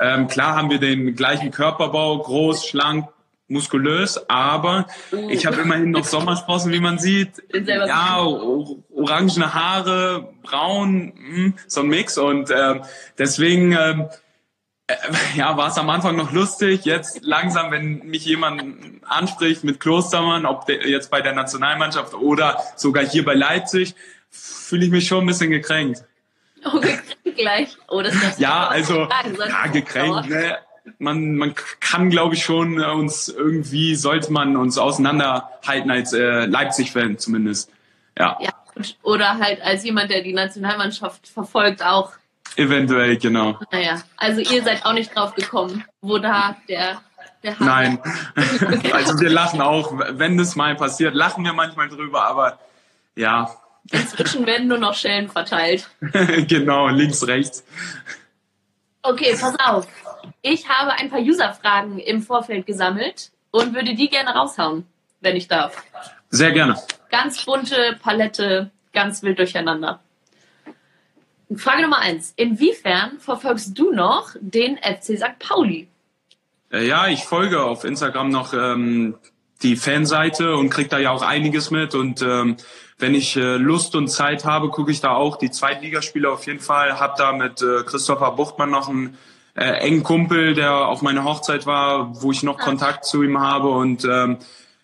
ähm, 0.00 0.28
klar 0.28 0.56
haben 0.56 0.70
wir 0.70 0.78
den 0.78 1.14
gleichen 1.14 1.50
Körperbau, 1.50 2.18
groß, 2.18 2.66
schlank, 2.66 3.08
muskulös, 3.50 4.28
aber 4.28 4.86
uh. 5.12 5.28
ich 5.30 5.46
habe 5.46 5.60
immerhin 5.60 5.90
noch 5.90 6.04
Sommersprossen, 6.16 6.72
wie 6.72 6.80
man 6.80 6.98
sieht. 6.98 7.42
Ja, 7.52 8.20
orangene 8.20 9.54
Haare, 9.54 10.32
braun, 10.42 11.12
mh, 11.16 11.34
hm, 11.34 11.54
so 11.66 11.80
ein 11.80 11.88
Mix 11.88 12.16
und 12.16 12.50
äh, 12.50 12.80
deswegen 13.18 13.72
ähm, 13.72 14.08
äh, 14.86 14.94
ja, 15.36 15.56
war 15.56 15.68
es 15.68 15.78
am 15.78 15.90
Anfang 15.90 16.16
noch 16.16 16.32
lustig. 16.32 16.84
Jetzt 16.84 17.20
langsam, 17.22 17.70
wenn 17.70 18.06
mich 18.06 18.24
jemand 18.24 19.02
anspricht 19.04 19.64
mit 19.64 19.80
Klostermann, 19.80 20.46
ob 20.46 20.68
jetzt 20.68 21.10
bei 21.10 21.20
der 21.20 21.32
Nationalmannschaft 21.32 22.14
oder 22.14 22.62
sogar 22.76 23.04
hier 23.04 23.24
bei 23.24 23.34
Leipzig, 23.34 23.94
fühle 24.30 24.84
ich 24.84 24.90
mich 24.90 25.06
schon 25.06 25.24
ein 25.24 25.26
bisschen 25.26 25.50
gekränkt. 25.50 26.04
Oh, 26.64 26.78
gekränkt 26.78 27.20
gleich. 27.40 27.76
Oh, 27.88 28.02
das 28.02 28.14
ja, 28.38 28.68
also 28.68 29.08
ja, 29.08 29.66
gekränkt. 29.72 30.28
Ne? 30.28 30.58
Man, 30.98 31.36
man 31.36 31.54
kann, 31.80 32.10
glaube 32.10 32.34
ich, 32.34 32.44
schon 32.44 32.80
äh, 32.80 32.86
uns 32.86 33.28
irgendwie, 33.28 33.94
sollte 33.94 34.32
man 34.32 34.56
uns 34.56 34.78
auseinanderhalten 34.78 35.90
als 35.90 36.12
äh, 36.12 36.46
Leipzig-Fan 36.46 37.18
zumindest. 37.18 37.70
Ja. 38.18 38.38
ja. 38.40 38.50
Oder 39.02 39.38
halt 39.38 39.60
als 39.62 39.84
jemand, 39.84 40.10
der 40.10 40.22
die 40.22 40.32
Nationalmannschaft 40.32 41.28
verfolgt, 41.28 41.84
auch. 41.84 42.12
Eventuell, 42.56 43.16
genau. 43.16 43.58
Naja, 43.70 44.02
also 44.16 44.40
ihr 44.40 44.62
seid 44.62 44.84
auch 44.84 44.92
nicht 44.92 45.14
drauf 45.14 45.34
gekommen, 45.34 45.84
wo 46.00 46.18
da 46.18 46.56
der, 46.68 47.00
der 47.42 47.56
Nein, 47.58 47.98
also 48.92 49.20
wir 49.20 49.30
lachen 49.30 49.60
auch, 49.60 49.92
wenn 50.10 50.36
das 50.36 50.56
mal 50.56 50.74
passiert, 50.74 51.14
lachen 51.14 51.44
wir 51.44 51.52
manchmal 51.52 51.88
drüber, 51.88 52.24
aber 52.24 52.58
ja. 53.14 53.50
Inzwischen 53.90 54.46
werden 54.46 54.68
nur 54.68 54.78
noch 54.78 54.94
Schellen 54.94 55.28
verteilt. 55.28 55.88
genau, 56.48 56.88
links, 56.88 57.26
rechts. 57.26 57.64
Okay, 59.02 59.36
pass 59.40 59.54
auf. 59.58 59.86
Ich 60.42 60.68
habe 60.68 60.92
ein 60.92 61.10
paar 61.10 61.20
User-Fragen 61.20 61.98
im 61.98 62.22
Vorfeld 62.22 62.66
gesammelt 62.66 63.30
und 63.50 63.74
würde 63.74 63.94
die 63.94 64.08
gerne 64.08 64.30
raushauen, 64.30 64.86
wenn 65.20 65.36
ich 65.36 65.48
darf. 65.48 65.82
Sehr 66.30 66.52
gerne. 66.52 66.76
Ganz 67.10 67.44
bunte 67.44 67.98
Palette, 68.02 68.70
ganz 68.92 69.22
wild 69.22 69.38
durcheinander. 69.38 70.00
Frage 71.56 71.82
Nummer 71.82 71.98
eins. 71.98 72.32
Inwiefern 72.36 73.18
verfolgst 73.18 73.76
du 73.78 73.90
noch 73.90 74.30
den 74.40 74.78
FC 74.78 75.18
St. 75.18 75.38
Pauli? 75.38 75.88
Äh, 76.72 76.86
ja, 76.86 77.08
ich 77.08 77.24
folge 77.24 77.62
auf 77.62 77.84
Instagram 77.84 78.30
noch 78.30 78.54
ähm, 78.54 79.16
die 79.62 79.76
Fanseite 79.76 80.56
und 80.56 80.70
kriege 80.70 80.88
da 80.88 80.98
ja 80.98 81.10
auch 81.10 81.22
einiges 81.22 81.70
mit. 81.70 81.94
Und 81.94 82.22
ähm, 82.22 82.56
wenn 82.98 83.14
ich 83.14 83.36
äh, 83.36 83.56
Lust 83.56 83.96
und 83.96 84.08
Zeit 84.08 84.44
habe, 84.44 84.70
gucke 84.70 84.92
ich 84.92 85.00
da 85.00 85.14
auch 85.14 85.36
die 85.36 85.50
Zweitligaspiele 85.50 86.30
auf 86.30 86.46
jeden 86.46 86.60
Fall. 86.60 87.00
Hab 87.00 87.16
da 87.16 87.32
mit 87.32 87.60
äh, 87.60 87.82
Christopher 87.84 88.30
Buchtmann 88.32 88.70
noch 88.70 88.88
einen 88.88 89.18
äh, 89.54 89.64
engen 89.80 90.02
Kumpel, 90.02 90.54
der 90.54 90.86
auf 90.88 91.02
meiner 91.02 91.24
Hochzeit 91.24 91.66
war, 91.66 92.22
wo 92.22 92.32
ich 92.32 92.42
noch 92.42 92.58
Kontakt 92.58 93.04
zu 93.04 93.22
ihm 93.22 93.40
habe. 93.40 93.68
Und 93.70 94.04
ähm, 94.04 94.38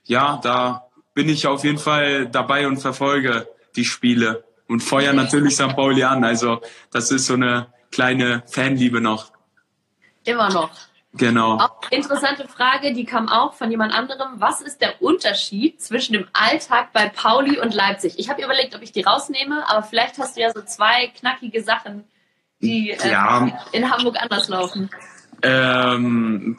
ja, 0.05 0.39
da 0.43 0.87
bin 1.15 1.29
ich 1.29 1.47
auf 1.47 1.65
jeden 1.65 1.79
Fall 1.79 2.27
dabei 2.27 2.67
und 2.67 2.79
verfolge 2.79 3.49
die 3.77 3.85
Spiele 3.85 4.45
und 4.69 4.81
feuer 4.81 5.13
natürlich 5.13 5.55
St. 5.55 5.75
Pauli 5.75 6.05
an. 6.05 6.25
Also 6.25 6.61
das 6.91 7.11
ist 7.11 7.27
so 7.27 7.35
eine 7.35 7.69
kleine 7.91 8.43
Fanliebe 8.47 9.01
noch. 9.01 9.33
Immer 10.25 10.51
noch. 10.51 10.71
Genau. 11.15 11.59
Auch 11.59 11.91
interessante 11.91 12.47
Frage, 12.47 12.93
die 12.93 13.05
kam 13.05 13.29
auch 13.29 13.55
von 13.55 13.71
jemand 13.71 13.95
anderem. 13.95 14.35
Was 14.35 14.61
ist 14.61 14.83
der 14.83 15.01
Unterschied 15.01 15.81
zwischen 15.81 16.13
dem 16.13 16.29
Alltag 16.35 16.93
bei 16.93 17.09
Pauli 17.09 17.59
und 17.59 17.75
Leipzig? 17.75 18.19
Ich 18.19 18.29
habe 18.29 18.43
überlegt, 18.43 18.75
ob 18.75 18.83
ich 18.83 18.93
die 18.93 19.03
rausnehme, 19.03 19.67
aber 19.69 19.83
vielleicht 19.83 20.19
hast 20.19 20.37
du 20.37 20.43
ja 20.43 20.53
so 20.53 20.61
zwei 20.63 21.07
knackige 21.19 21.63
Sachen, 21.63 22.05
die 22.61 22.91
äh, 22.91 23.11
ja. 23.11 23.49
in 23.73 23.91
Hamburg 23.91 24.17
anders 24.21 24.49
laufen. 24.49 24.91
Ähm, 25.43 26.57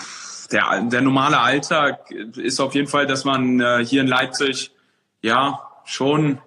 der, 0.52 0.82
der 0.84 1.02
normale 1.02 1.40
Alltag 1.40 2.12
ist 2.12 2.60
auf 2.60 2.76
jeden 2.76 2.88
Fall, 2.88 3.08
dass 3.08 3.26
man 3.26 3.60
äh, 3.60 3.86
hier 3.86 4.02
in 4.02 4.08
Leipzig 4.08 4.72
ja 5.22 5.62
schon 5.86 6.40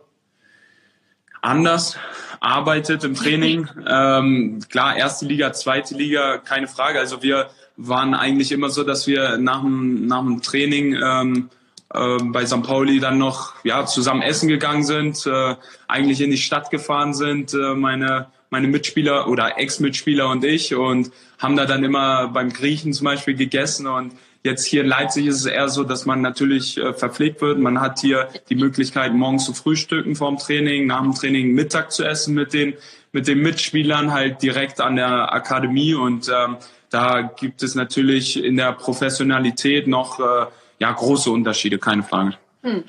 anders 1.43 1.97
arbeitet 2.41 3.05
im 3.05 3.15
Training. 3.15 3.69
ähm, 3.87 4.61
klar, 4.71 4.97
erste 4.97 5.27
Liga, 5.27 5.53
zweite 5.53 5.95
Liga, 5.95 6.39
keine 6.39 6.69
Frage. 6.69 6.99
Also 6.99 7.23
wir 7.23 7.51
waren 7.77 8.15
eigentlich 8.15 8.53
immer 8.53 8.71
so, 8.71 8.85
dass 8.85 9.07
wir 9.07 9.39
nach 9.39 9.63
dem, 9.63 10.07
nach 10.07 10.23
dem 10.23 10.43
Training 10.43 10.95
ähm, 11.03 11.51
äh, 11.93 12.19
bei 12.23 12.47
St. 12.47 12.63
Pauli 12.63 13.01
dann 13.01 13.19
noch 13.19 13.55
ja, 13.65 13.87
zusammen 13.87 14.23
essen 14.23 14.49
gegangen 14.49 14.85
sind, 14.85 15.27
äh, 15.27 15.57
eigentlich 15.89 16.21
in 16.21 16.31
die 16.31 16.39
Stadt 16.39 16.71
gefahren 16.71 17.15
sind, 17.15 17.53
äh, 17.55 17.75
meine, 17.75 18.29
meine 18.51 18.69
Mitspieler 18.69 19.29
oder 19.29 19.59
Ex-Mitspieler 19.59 20.29
und 20.29 20.45
ich 20.45 20.75
und 20.75 21.11
haben 21.39 21.57
da 21.57 21.67
dann 21.67 21.85
immer 21.85 22.29
beim 22.29 22.53
Griechen 22.53 22.93
zum 22.93 23.07
Beispiel 23.07 23.35
gegessen 23.35 23.87
und 23.87 24.13
Jetzt 24.43 24.65
hier 24.65 24.83
in 24.83 24.89
Leipzig 24.89 25.27
ist 25.27 25.37
es 25.37 25.45
eher 25.45 25.69
so, 25.69 25.85
dass 25.85 26.07
man 26.07 26.23
natürlich 26.23 26.79
äh, 26.79 26.95
verpflegt 26.95 27.43
wird. 27.43 27.59
Man 27.59 27.79
hat 27.81 28.01
hier 28.01 28.29
die 28.49 28.55
Möglichkeit, 28.55 29.13
morgens 29.13 29.45
zu 29.45 29.53
frühstücken 29.53 30.17
vorm 30.17 30.39
Training, 30.39 30.87
nach 30.87 31.03
dem 31.03 31.15
Training 31.15 31.53
Mittag 31.53 31.93
zu 31.93 32.05
essen 32.05 32.35
mit 32.35 32.55
den, 32.55 32.73
mit 33.13 33.29
den 33.29 33.43
Mitspielern 33.43 34.13
halt 34.13 34.41
direkt 34.41 34.81
an 34.81 34.97
der 34.97 35.35
Akademie. 35.35 35.93
Und 35.93 36.31
ähm, 36.31 36.57
da 36.89 37.21
gibt 37.21 37.63
es 37.63 37.75
natürlich 37.75 38.43
in 38.43 38.57
der 38.57 38.73
Professionalität 38.73 39.87
noch 39.87 40.19
äh, 40.21 40.47
ja, 40.79 40.91
große 40.91 41.31
Unterschiede, 41.31 41.79
keine 41.79 42.03
Frage. 42.03 42.39
Hm. 42.63 42.85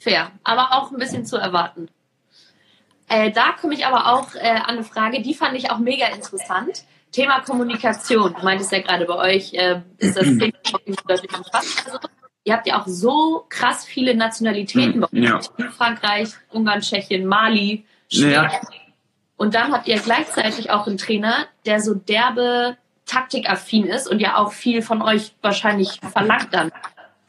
Fair, 0.00 0.32
aber 0.42 0.72
auch 0.72 0.90
ein 0.90 0.98
bisschen 0.98 1.24
zu 1.24 1.36
erwarten. 1.36 1.88
Äh, 3.12 3.30
da 3.30 3.52
komme 3.60 3.74
ich 3.74 3.84
aber 3.84 4.06
auch 4.10 4.34
äh, 4.34 4.48
an 4.48 4.76
eine 4.76 4.84
Frage, 4.84 5.20
die 5.20 5.34
fand 5.34 5.54
ich 5.54 5.70
auch 5.70 5.78
mega 5.78 6.06
interessant. 6.06 6.84
Thema 7.10 7.40
Kommunikation. 7.40 8.34
Du 8.34 8.42
meintest 8.42 8.72
ja 8.72 8.80
gerade 8.80 9.04
bei 9.04 9.34
euch, 9.34 9.52
äh, 9.52 9.82
ist 9.98 10.16
das 10.16 10.24
Thema 10.38 10.52
deutlich 11.06 11.36
umfasst. 11.36 11.84
Also, 11.84 11.98
ihr 12.44 12.54
habt 12.54 12.66
ja 12.66 12.80
auch 12.80 12.86
so 12.86 13.44
krass 13.50 13.84
viele 13.84 14.14
Nationalitäten 14.14 15.00
bei 15.00 15.08
ja. 15.12 15.40
Frankreich, 15.76 16.30
Ungarn, 16.52 16.80
Tschechien, 16.80 17.26
Mali, 17.26 17.84
Schweden. 18.10 18.32
Ja. 18.32 18.60
Und 19.36 19.54
dann 19.54 19.72
habt 19.72 19.88
ihr 19.88 19.98
gleichzeitig 19.98 20.70
auch 20.70 20.86
einen 20.86 20.96
Trainer, 20.96 21.48
der 21.66 21.80
so 21.80 21.92
derbe 21.92 22.78
taktikaffin 23.04 23.84
ist 23.84 24.08
und 24.08 24.20
ja 24.20 24.38
auch 24.38 24.52
viel 24.52 24.80
von 24.80 25.02
euch 25.02 25.34
wahrscheinlich 25.42 26.00
verlangt 26.00 26.48
dann. 26.52 26.72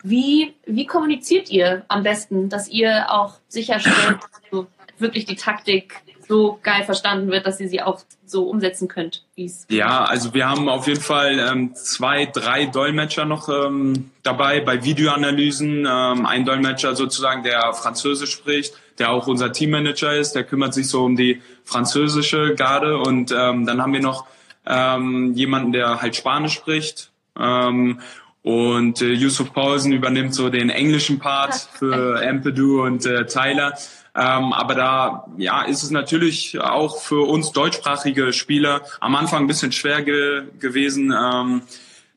Wie, 0.01 0.53
wie 0.65 0.85
kommuniziert 0.85 1.49
ihr 1.49 1.83
am 1.89 2.03
besten, 2.03 2.47
dass 2.47 2.69
ihr 2.69 3.11
auch 3.11 3.33
sicherstellt, 3.49 4.19
so 4.51 4.67
wirklich 5.00 5.25
die 5.25 5.35
Taktik 5.35 6.01
so 6.27 6.59
geil 6.63 6.83
verstanden 6.83 7.29
wird, 7.29 7.45
dass 7.45 7.59
ihr 7.59 7.67
sie 7.67 7.81
auch 7.81 8.01
so 8.25 8.47
umsetzen 8.47 8.88
könnt, 8.88 9.23
wie 9.35 9.45
es. 9.45 9.65
Ja, 9.69 10.05
also 10.05 10.33
wir 10.33 10.50
haben 10.50 10.69
auf 10.69 10.88
jeden 10.88 11.01
Fall 11.01 11.39
ähm, 11.39 11.75
zwei, 11.75 12.25
drei 12.25 12.65
Dolmetscher 12.65 13.25
noch 13.25 13.50
ähm, 13.50 14.12
dabei 14.23 14.62
bei 14.62 14.83
Videoanalysen. 14.83 15.85
Ähm, 15.88 16.25
ein 16.25 16.45
Dolmetscher 16.45 16.95
sozusagen, 16.95 17.43
der 17.43 17.73
Französisch 17.73 18.31
spricht, 18.31 18.73
der 19.00 19.12
auch 19.12 19.27
unser 19.27 19.51
Teammanager 19.51 20.15
ist, 20.15 20.33
der 20.33 20.43
kümmert 20.43 20.73
sich 20.73 20.88
so 20.88 21.03
um 21.03 21.15
die 21.15 21.41
französische 21.65 22.55
Garde 22.55 22.97
und 22.97 23.31
ähm, 23.31 23.65
dann 23.65 23.81
haben 23.81 23.93
wir 23.93 24.01
noch 24.01 24.25
ähm, 24.65 25.33
jemanden, 25.33 25.71
der 25.71 26.01
halt 26.01 26.15
Spanisch 26.15 26.53
spricht. 26.53 27.12
Ähm, 27.38 28.00
und 28.43 29.01
äh, 29.01 29.13
Yusuf 29.13 29.53
Paulsen 29.53 29.93
übernimmt 29.93 30.35
so 30.35 30.50
den 30.50 30.69
englischen 30.69 31.19
Part 31.19 31.53
für 31.79 32.21
Empedu 32.21 32.83
und 32.83 33.05
äh, 33.05 33.25
Tyler. 33.25 33.73
Ähm, 34.15 34.53
aber 34.53 34.75
da 34.75 35.25
ja, 35.38 35.63
ist 35.63 35.82
es 35.82 35.89
natürlich 35.89 36.60
auch 36.60 37.01
für 37.01 37.27
uns 37.27 37.51
deutschsprachige 37.51 38.32
Spieler 38.32 38.82
am 39.00 39.15
Anfang 39.15 39.43
ein 39.43 39.48
bisschen 39.48 39.72
schwer 39.72 40.03
ge 40.03 40.43
gewesen, 40.60 41.12
ähm, 41.12 41.63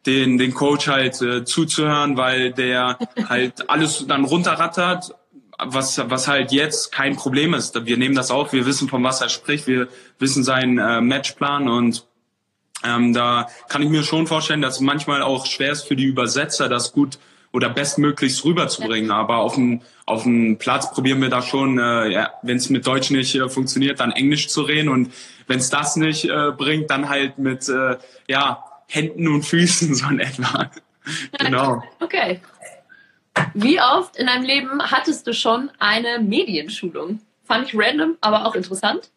den, 0.05 0.37
den 0.37 0.53
Coach 0.53 0.88
halt 0.88 1.21
äh, 1.23 1.45
zuzuhören, 1.45 2.17
weil 2.17 2.53
der 2.53 2.99
halt 3.29 3.71
alles 3.71 4.07
dann 4.07 4.25
runterrattert, 4.25 5.15
was, 5.59 5.99
was 6.11 6.29
halt 6.29 6.53
jetzt 6.53 6.93
kein 6.93 7.17
Problem 7.17 7.55
ist. 7.55 7.87
Wir 7.87 7.97
nehmen 7.97 8.15
das 8.15 8.31
auf, 8.31 8.53
wir 8.53 8.67
wissen, 8.67 8.88
von 8.88 9.03
was 9.03 9.23
er 9.23 9.31
spricht, 9.31 9.67
wir 9.67 9.88
wissen 10.19 10.45
seinen 10.45 10.79
äh, 10.79 11.00
Matchplan 11.00 11.67
und 11.69 12.05
ähm, 12.85 13.15
da 13.15 13.49
kann 13.71 13.81
ich 13.81 13.88
mir 13.88 14.03
schon 14.03 14.26
vorstellen, 14.26 14.61
dass 14.61 14.75
es 14.75 14.81
manchmal 14.81 15.23
auch 15.23 15.47
schwer 15.47 15.73
ist 15.73 15.88
für 15.88 15.97
die 15.97 16.05
Übersetzer, 16.05 16.69
das 16.69 16.93
gut 16.93 17.19
oder 17.56 17.70
bestmöglichst 17.70 18.44
rüberzubringen. 18.44 19.10
Aber 19.10 19.38
auf 19.38 19.54
dem, 19.54 19.80
auf 20.04 20.25
dem 20.25 20.58
Platz 20.58 20.92
probieren 20.92 21.22
wir 21.22 21.30
da 21.30 21.40
schon, 21.40 21.78
äh, 21.78 22.08
ja, 22.10 22.30
wenn 22.42 22.58
es 22.58 22.68
mit 22.68 22.86
Deutsch 22.86 23.10
nicht 23.10 23.34
äh, 23.34 23.48
funktioniert, 23.48 23.98
dann 23.98 24.12
Englisch 24.12 24.48
zu 24.48 24.60
reden. 24.60 24.90
Und 24.90 25.10
wenn 25.46 25.58
es 25.58 25.70
das 25.70 25.96
nicht 25.96 26.26
äh, 26.26 26.52
bringt, 26.54 26.90
dann 26.90 27.08
halt 27.08 27.38
mit 27.38 27.66
äh, 27.70 27.96
ja, 28.28 28.62
Händen 28.88 29.26
und 29.28 29.42
Füßen 29.42 29.94
so 29.94 30.06
in 30.08 30.20
etwa. 30.20 30.70
genau. 31.38 31.82
Okay. 31.98 32.42
Wie 33.54 33.80
oft 33.80 34.16
in 34.16 34.26
deinem 34.26 34.44
Leben 34.44 34.82
hattest 34.82 35.26
du 35.26 35.32
schon 35.32 35.70
eine 35.78 36.18
Medienschulung? 36.22 37.20
Fand 37.44 37.68
ich 37.68 37.75
random, 37.75 38.18
aber 38.20 38.44
auch 38.44 38.54
interessant. 38.54 39.08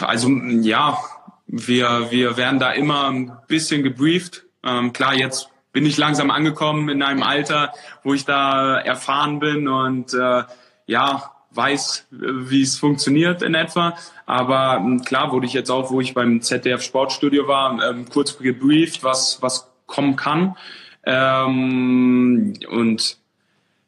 Also 0.00 0.30
ja, 0.30 0.98
wir, 1.46 2.10
wir 2.10 2.38
werden 2.38 2.58
da 2.58 2.72
immer 2.72 3.10
ein 3.10 3.30
bisschen 3.46 3.82
gebrieft. 3.82 4.44
Ähm, 4.62 4.94
klar, 4.94 5.14
jetzt 5.14 5.50
bin 5.74 5.84
ich 5.84 5.98
langsam 5.98 6.30
angekommen 6.30 6.88
in 6.88 7.02
einem 7.02 7.22
Alter, 7.22 7.74
wo 8.04 8.14
ich 8.14 8.24
da 8.24 8.78
erfahren 8.78 9.40
bin 9.40 9.68
und 9.68 10.14
äh, 10.14 10.44
ja, 10.86 11.32
weiß, 11.50 12.06
wie 12.10 12.62
es 12.62 12.78
funktioniert 12.78 13.42
in 13.42 13.54
etwa. 13.54 13.96
Aber 14.24 14.76
ähm, 14.76 15.04
klar 15.04 15.32
wurde 15.32 15.46
ich 15.46 15.52
jetzt 15.52 15.70
auch, 15.70 15.90
wo 15.90 16.00
ich 16.00 16.14
beim 16.14 16.40
ZDF 16.40 16.80
Sportstudio 16.80 17.48
war, 17.48 17.82
ähm, 17.82 18.08
kurz 18.08 18.38
gebrieft, 18.38 19.02
was, 19.02 19.42
was 19.42 19.68
kommen 19.86 20.14
kann. 20.14 20.56
Ähm, 21.04 22.54
und 22.70 23.18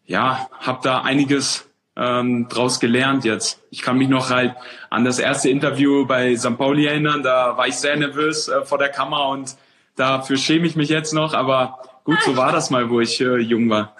ja, 0.06 0.48
habe 0.58 0.80
da 0.82 1.02
einiges 1.02 1.70
ähm, 1.96 2.48
draus 2.48 2.80
gelernt 2.80 3.24
jetzt. 3.24 3.60
Ich 3.70 3.80
kann 3.80 3.96
mich 3.96 4.08
noch 4.08 4.30
halt 4.30 4.54
an 4.90 5.04
das 5.04 5.20
erste 5.20 5.50
Interview 5.50 6.04
bei 6.04 6.34
St. 6.36 6.58
Pauli 6.58 6.86
erinnern. 6.86 7.22
Da 7.22 7.56
war 7.56 7.68
ich 7.68 7.76
sehr 7.76 7.96
nervös 7.96 8.48
äh, 8.48 8.64
vor 8.64 8.78
der 8.78 8.88
Kamera 8.88 9.28
und 9.28 9.56
Dafür 9.96 10.36
schäme 10.36 10.66
ich 10.66 10.76
mich 10.76 10.90
jetzt 10.90 11.14
noch, 11.14 11.32
aber 11.32 11.78
gut, 12.04 12.18
so 12.22 12.36
war 12.36 12.52
das 12.52 12.70
mal, 12.70 12.90
wo 12.90 13.00
ich 13.00 13.20
äh, 13.20 13.38
jung 13.38 13.68
war. 13.70 13.96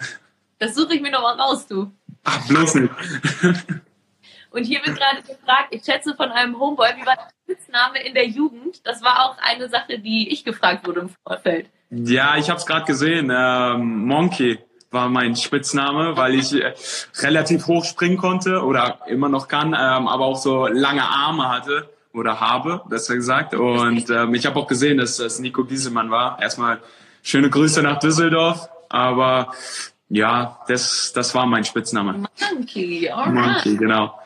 Das 0.59 0.75
suche 0.75 0.93
ich 0.93 1.01
mir 1.01 1.11
noch 1.11 1.21
mal 1.21 1.39
raus, 1.39 1.67
du. 1.67 1.91
Ach, 2.23 2.47
bloß 2.47 2.75
nicht. 2.75 2.93
Und 4.51 4.63
hier 4.63 4.79
wird 4.85 4.97
gerade 4.97 5.21
gefragt, 5.21 5.67
ich 5.71 5.83
schätze 5.83 6.15
von 6.15 6.31
einem 6.31 6.59
Homeboy, 6.59 6.89
wie 6.97 7.05
war 7.05 7.15
der 7.15 7.27
Spitzname 7.43 8.01
in 8.03 8.13
der 8.13 8.27
Jugend? 8.27 8.85
Das 8.85 9.03
war 9.03 9.25
auch 9.25 9.37
eine 9.39 9.69
Sache, 9.69 9.99
die 9.99 10.29
ich 10.31 10.45
gefragt 10.45 10.87
wurde 10.87 11.01
im 11.01 11.09
Vorfeld. 11.27 11.67
Ja, 11.89 12.37
ich 12.37 12.49
habe 12.49 12.59
es 12.59 12.65
gerade 12.65 12.85
gesehen. 12.85 13.31
Ähm, 13.35 14.05
Monkey 14.05 14.59
war 14.89 15.09
mein 15.09 15.35
Spitzname, 15.35 16.15
weil 16.15 16.35
ich 16.35 16.53
äh, 16.53 16.73
relativ 17.21 17.67
hoch 17.67 17.85
springen 17.85 18.17
konnte 18.17 18.63
oder 18.63 18.99
immer 19.07 19.29
noch 19.29 19.47
kann, 19.47 19.67
ähm, 19.67 20.07
aber 20.07 20.25
auch 20.25 20.37
so 20.37 20.67
lange 20.67 21.03
Arme 21.03 21.49
hatte 21.49 21.89
oder 22.17 22.39
habe, 22.39 22.81
besser 22.87 23.15
gesagt. 23.15 23.53
Und 23.53 24.09
ähm, 24.09 24.33
ich 24.33 24.45
habe 24.45 24.59
auch 24.59 24.67
gesehen, 24.67 24.97
dass 24.97 25.17
das 25.17 25.39
Nico 25.39 25.63
Giesemann 25.63 26.11
war. 26.11 26.41
Erstmal 26.41 26.81
schöne 27.23 27.49
Grüße 27.49 27.81
nach 27.81 27.99
Düsseldorf, 27.99 28.69
aber 28.89 29.53
ja, 30.09 30.59
das, 30.67 31.11
das 31.13 31.35
war 31.35 31.45
mein 31.45 31.63
Spitzname. 31.63 32.27
Monkey, 32.53 33.09
alright. 33.09 33.33
Monkey, 33.33 33.75
genau. 33.77 34.17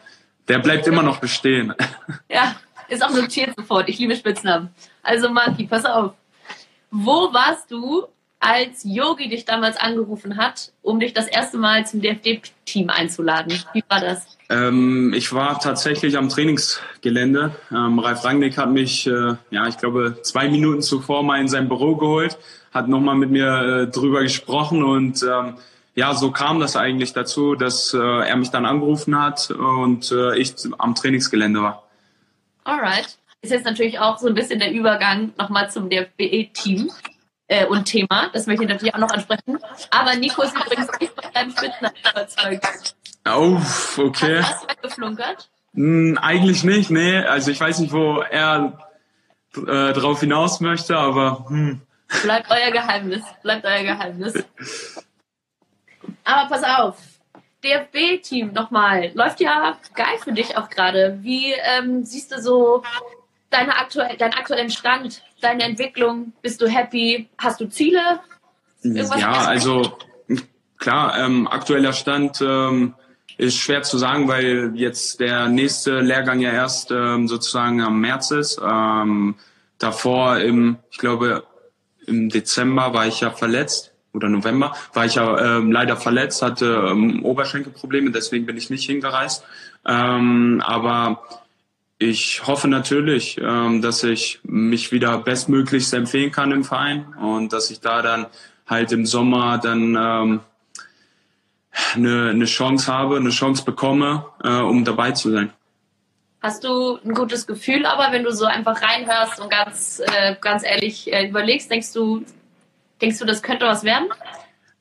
Der 0.48 0.60
bleibt 0.60 0.88
immer 0.88 1.03
noch 1.03 1.19
bestehen. 1.19 1.74
Ja, 2.29 2.55
ist 2.88 3.03
auch 3.03 3.12
notiert 3.12 3.53
sofort. 3.57 3.89
Ich 3.89 4.00
liebe 4.00 4.15
Spitznamen. 4.15 4.69
Also 5.03 5.29
Monkey, 5.29 5.67
pass 5.67 5.86
auf. 5.86 6.13
Wo 6.91 7.33
warst 7.33 7.71
du, 7.71 8.07
als 8.41 8.81
Yogi 8.83 9.29
dich 9.29 9.45
damals 9.45 9.77
angerufen 9.77 10.36
hat, 10.36 10.74
um 10.81 11.00
dich 11.00 11.13
das 11.13 11.27
erste 11.27 11.57
Mal 11.57 11.86
zum 11.86 12.01
DFD-Team 12.01 12.89
einzuladen? 12.89 13.53
Wie 13.74 13.83
war 13.88 14.01
das? 14.01 14.25
Ähm, 14.50 15.13
ich 15.15 15.31
war 15.31 15.60
tatsächlich 15.60 16.17
am 16.17 16.27
Trainingsgelände. 16.27 17.55
Ähm, 17.71 18.00
Ralf 18.00 18.25
Rangnick 18.25 18.57
hat 18.57 18.71
mich, 18.71 19.05
äh, 19.05 19.36
ja, 19.51 19.67
ich 19.67 19.77
glaube, 19.77 20.17
zwei 20.24 20.50
Minuten 20.50 20.81
zuvor 20.81 21.24
mal 21.24 21.39
in 21.39 21.48
sein 21.48 21.69
Büro 21.69 21.95
geholt, 21.95 22.38
hat 22.74 22.88
nochmal 22.88 23.15
mit 23.15 23.29
mir 23.29 23.48
äh, 23.48 23.88
drüber 23.88 24.24
gesprochen 24.24 24.83
und 24.83 25.24
ähm, 25.24 25.55
ja, 25.93 26.13
so 26.15 26.31
kam 26.31 26.60
das 26.60 26.75
eigentlich 26.75 27.13
dazu, 27.13 27.53
dass 27.55 27.93
äh, 27.93 27.98
er 28.00 28.36
mich 28.38 28.50
dann 28.50 28.65
angerufen 28.65 29.21
hat 29.21 29.51
und 29.51 30.12
äh, 30.12 30.38
ich 30.38 30.55
am 30.79 30.95
Trainingsgelände 30.95 31.62
war. 31.62 31.83
Alright. 32.63 33.17
Ist 33.43 33.51
jetzt 33.51 33.65
natürlich 33.65 34.00
auch 34.00 34.19
so 34.19 34.27
ein 34.27 34.36
bisschen 34.36 34.60
der 34.60 34.71
Übergang 34.71 35.31
nochmal 35.38 35.71
zum 35.71 35.89
DFB-Team 35.89 36.91
äh, 37.51 37.65
und 37.65 37.84
Thema. 37.86 38.29
Das 38.31 38.48
möchte 38.48 38.63
ich 38.63 38.70
natürlich 38.70 38.96
auch 38.96 39.00
noch 39.00 39.12
ansprechen. 39.12 39.60
Aber 39.89 40.15
Nico 40.15 40.41
ist 40.41 40.55
übrigens 40.55 40.88
nicht 41.00 41.13
von 41.13 41.34
deinem 41.34 41.51
Spitznamen 41.51 41.96
überzeugt. 42.10 42.96
Oh, 43.25 43.60
okay. 43.98 44.41
Hast 44.41 44.63
du 44.63 44.88
geflunkert? 44.88 45.50
Hm, 45.74 46.17
eigentlich 46.22 46.63
nicht, 46.63 46.89
nee. 46.89 47.17
Also 47.17 47.51
ich 47.51 47.60
weiß 47.60 47.79
nicht, 47.79 47.91
wo 47.91 48.22
er 48.22 48.79
äh, 49.55 49.91
drauf 49.93 50.22
hinaus 50.22 50.62
möchte, 50.62 50.98
aber 50.98 51.46
hm. 51.50 51.81
Bleibt 52.24 52.50
euer 52.50 52.72
Geheimnis. 52.72 53.24
Bleibt 53.41 53.65
euer 53.65 53.84
Geheimnis. 53.84 54.34
Aber 56.24 56.50
pass 56.50 56.63
auf. 56.63 56.98
DFB-Team 57.63 58.53
nochmal. 58.53 59.12
Läuft 59.13 59.39
ja 59.39 59.77
geil 59.93 60.17
für 60.24 60.31
dich 60.31 60.58
auch 60.58 60.70
gerade. 60.70 61.20
Wie 61.22 61.53
ähm, 61.53 62.03
siehst 62.03 62.31
du 62.31 62.41
so 62.41 62.84
deine 63.51 63.77
aktuell, 63.77 64.17
deinen 64.17 64.34
aktuellen 64.34 64.72
Stand, 64.72 65.22
deine 65.41 65.63
Entwicklung? 65.63 66.34
Bist 66.41 66.62
du 66.62 66.67
happy? 66.67 67.29
Hast 67.38 67.62
du 67.62 67.70
Ziele? 67.70 68.20
Irgendwas 68.81 69.20
ja, 69.20 69.31
also 69.31 69.98
klar, 70.77 71.20
ähm, 71.20 71.48
aktueller 71.48 71.93
Stand 71.93 72.41
ähm, 72.41 72.96
ist 73.38 73.58
schwer 73.58 73.84
zu 73.84 73.98
sagen, 73.98 74.27
weil 74.27 74.72
jetzt 74.75 75.20
der 75.20 75.48
nächste 75.48 76.00
Lehrgang 76.00 76.39
ja 76.39 76.51
erst 76.51 76.91
ähm, 76.91 77.27
sozusagen 77.27 77.81
am 77.81 78.00
März 78.01 78.31
ist. 78.31 78.60
Ähm, 78.63 79.36
davor 79.77 80.39
im, 80.39 80.77
ich 80.89 80.98
glaube, 80.98 81.43
im 82.08 82.29
Dezember 82.29 82.93
war 82.93 83.05
ich 83.05 83.22
ja 83.22 83.29
verletzt 83.29 83.93
oder 84.13 84.27
November 84.27 84.75
war 84.93 85.05
ich 85.05 85.15
ja 85.15 85.58
ähm, 85.58 85.72
leider 85.72 85.96
verletzt, 85.96 86.41
hatte 86.41 86.88
ähm, 86.89 87.24
Oberschenkelprobleme, 87.24 88.12
deswegen 88.12 88.46
bin 88.46 88.58
ich 88.58 88.70
nicht 88.70 88.86
hingereist. 88.86 89.43
Aber 89.84 91.24
ich 92.01 92.48
hoffe 92.48 92.67
natürlich, 92.67 93.39
ähm, 93.39 93.81
dass 93.84 94.03
ich 94.03 94.39
mich 94.43 94.91
wieder 94.91 95.20
bestmöglichst 95.20 95.93
empfehlen 95.93 96.31
kann 96.31 96.51
im 96.51 96.63
Verein 96.63 97.13
und 97.22 97.53
dass 97.53 97.70
ich 97.70 97.79
da 97.79 98.01
dann 98.01 98.25
halt 98.65 98.91
im 98.91 99.05
Sommer 99.05 99.60
dann 99.60 99.96
ähm, 99.96 100.39
eine, 101.93 102.31
eine 102.31 102.46
Chance 102.46 102.91
habe, 102.91 103.17
eine 103.17 103.29
Chance 103.29 103.63
bekomme, 103.63 104.25
äh, 104.43 104.50
um 104.50 104.84
dabei 104.84 105.12
zu 105.12 105.29
sein. 105.31 105.53
Hast 106.41 106.63
du 106.63 106.98
ein 107.05 107.13
gutes 107.13 107.46
Gefühl, 107.46 107.86
aber 107.86 108.12
wenn 108.12 108.24
du 108.24 108.31
so 108.31 108.46
einfach 108.46 108.81
reinhörst 108.81 109.39
und 109.39 109.51
ganz, 109.51 110.01
äh, 110.03 110.36
ganz 110.41 110.63
ehrlich 110.63 111.13
äh, 111.13 111.27
überlegst, 111.27 111.70
denkst 111.70 111.93
du, 111.93 112.25
denkst 113.00 113.20
du, 113.20 113.25
das 113.25 113.43
könnte 113.43 113.67
was 113.67 113.84
werden? 113.84 114.08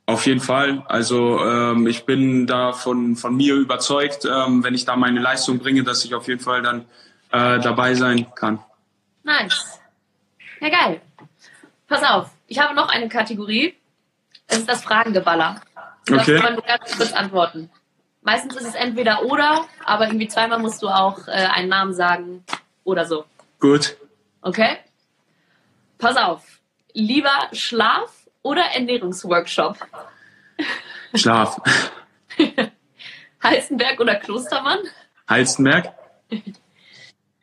Auf 0.06 0.24
jeden 0.26 0.40
Fall. 0.40 0.84
Also 0.88 1.38
ähm, 1.44 1.86
ich 1.86 2.06
bin 2.06 2.46
da 2.46 2.72
von, 2.72 3.14
von 3.14 3.36
mir 3.36 3.56
überzeugt, 3.56 4.24
ähm, 4.24 4.64
wenn 4.64 4.74
ich 4.74 4.86
da 4.86 4.96
meine 4.96 5.20
Leistung 5.20 5.58
bringe, 5.58 5.84
dass 5.84 6.02
ich 6.06 6.14
auf 6.14 6.26
jeden 6.26 6.40
Fall 6.40 6.62
dann 6.62 6.86
äh, 7.32 7.58
dabei 7.60 7.94
sein 7.94 8.26
kann. 8.34 8.62
Nice. 9.22 9.80
Ja, 10.60 10.68
geil. 10.68 11.00
Pass 11.88 12.02
auf, 12.02 12.30
ich 12.46 12.58
habe 12.58 12.74
noch 12.74 12.88
eine 12.88 13.08
Kategorie. 13.08 13.76
Es 14.46 14.58
ist 14.58 14.68
das 14.68 14.82
Fragengeballer. 14.82 15.60
Du 16.06 16.14
okay. 16.14 16.40
darfst 16.40 16.42
mal 16.42 16.62
ganz 16.62 16.96
kurz 16.96 17.12
antworten. 17.12 17.70
Meistens 18.22 18.56
ist 18.56 18.66
es 18.66 18.74
entweder 18.74 19.22
oder, 19.22 19.66
aber 19.84 20.06
irgendwie 20.06 20.28
zweimal 20.28 20.58
musst 20.58 20.82
du 20.82 20.88
auch 20.88 21.26
äh, 21.26 21.30
einen 21.30 21.68
Namen 21.68 21.94
sagen 21.94 22.44
oder 22.84 23.06
so. 23.06 23.24
Gut. 23.58 23.96
Okay? 24.42 24.78
Pass 25.98 26.16
auf. 26.16 26.60
Lieber 26.92 27.48
Schlaf 27.52 28.12
oder 28.42 28.62
Ernährungsworkshop? 28.62 29.76
Schlaf. 31.14 31.60
Halstenberg 33.42 34.00
oder 34.00 34.16
Klostermann? 34.16 34.80
Halstenberg. 35.28 35.94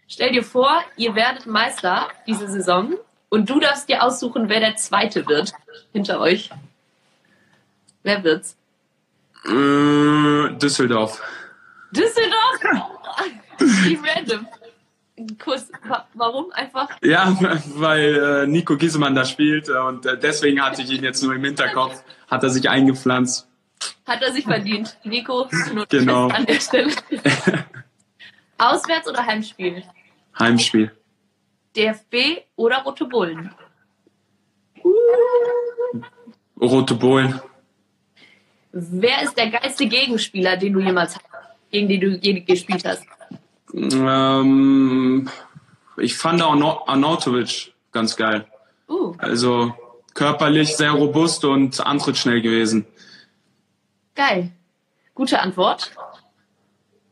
Stell 0.07 0.31
dir 0.31 0.43
vor, 0.43 0.81
ihr 0.95 1.15
werdet 1.15 1.45
Meister 1.45 2.07
diese 2.25 2.47
Saison 2.47 2.93
und 3.29 3.49
du 3.49 3.59
darfst 3.59 3.89
dir 3.89 4.03
aussuchen, 4.03 4.47
wer 4.47 4.59
der 4.59 4.75
Zweite 4.77 5.27
wird 5.27 5.53
hinter 5.91 6.19
euch. 6.19 6.49
Wer 8.03 8.23
wird's? 8.23 8.57
Äh, 9.45 10.55
Düsseldorf. 10.57 11.21
Düsseldorf? 11.91 12.59
Wie 13.59 13.99
random. 14.03 14.47
Kurs, 15.39 15.71
warum 16.13 16.51
einfach? 16.51 16.89
Ja, 17.01 17.35
weil 17.75 18.43
äh, 18.43 18.47
Nico 18.47 18.77
Giesemann 18.77 19.15
da 19.15 19.25
spielt 19.25 19.67
und 19.67 20.05
äh, 20.05 20.17
deswegen 20.17 20.61
hatte 20.61 20.83
ich 20.83 20.91
ihn 20.91 21.03
jetzt 21.03 21.23
nur 21.23 21.33
im 21.33 21.43
Hinterkopf. 21.43 22.03
Hat 22.29 22.43
er 22.43 22.49
sich 22.49 22.69
eingepflanzt. 22.69 23.47
Hat 24.05 24.21
er 24.21 24.31
sich 24.31 24.43
verdient. 24.43 24.97
Nico, 25.03 25.47
nur 25.73 25.85
genau. 25.87 26.27
an 26.33 26.45
der 26.45 26.59
Stelle. 26.59 26.93
Auswärts 28.57 29.07
oder 29.07 29.25
Heimspiel? 29.25 29.83
Heimspiel. 30.39 30.91
DFB 31.75 32.43
oder 32.55 32.77
Rote 32.83 33.05
Bullen? 33.05 33.53
Rote 36.59 36.95
Bullen. 36.95 37.39
Wer 38.71 39.23
ist 39.23 39.37
der 39.37 39.49
geilste 39.49 39.87
Gegenspieler, 39.87 40.57
den 40.57 40.73
du 40.73 40.79
jemals 40.79 41.17
gegen 41.71 41.87
den 41.87 41.99
du 42.01 42.41
gespielt 42.41 42.85
hast? 42.85 43.05
Ähm, 43.73 45.29
ich 45.97 46.15
fand 46.15 46.41
Arnautovic 46.41 47.73
ganz 47.91 48.15
geil. 48.15 48.45
Uh. 48.87 49.13
Also 49.17 49.73
körperlich 50.13 50.75
sehr 50.75 50.91
robust 50.91 51.45
und 51.45 51.79
antrittsschnell 51.79 52.41
gewesen. 52.41 52.85
Geil. 54.15 54.51
Gute 55.13 55.39
Antwort. 55.39 55.91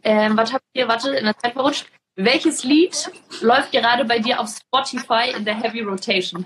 Ähm, 0.04 0.38
was 0.38 0.54
habt 0.54 0.66
ihr, 0.74 0.88
warte, 0.88 1.16
in 1.16 1.26
der 1.26 1.38
Zeit 1.38 1.54
verrutscht? 1.54 1.88
Welches 2.16 2.64
Lied 2.64 3.12
läuft 3.42 3.72
gerade 3.72 4.06
bei 4.06 4.20
dir 4.20 4.40
auf 4.40 4.50
Spotify 4.50 5.34
in 5.36 5.44
der 5.44 5.56
Heavy 5.56 5.82
Rotation? 5.82 6.46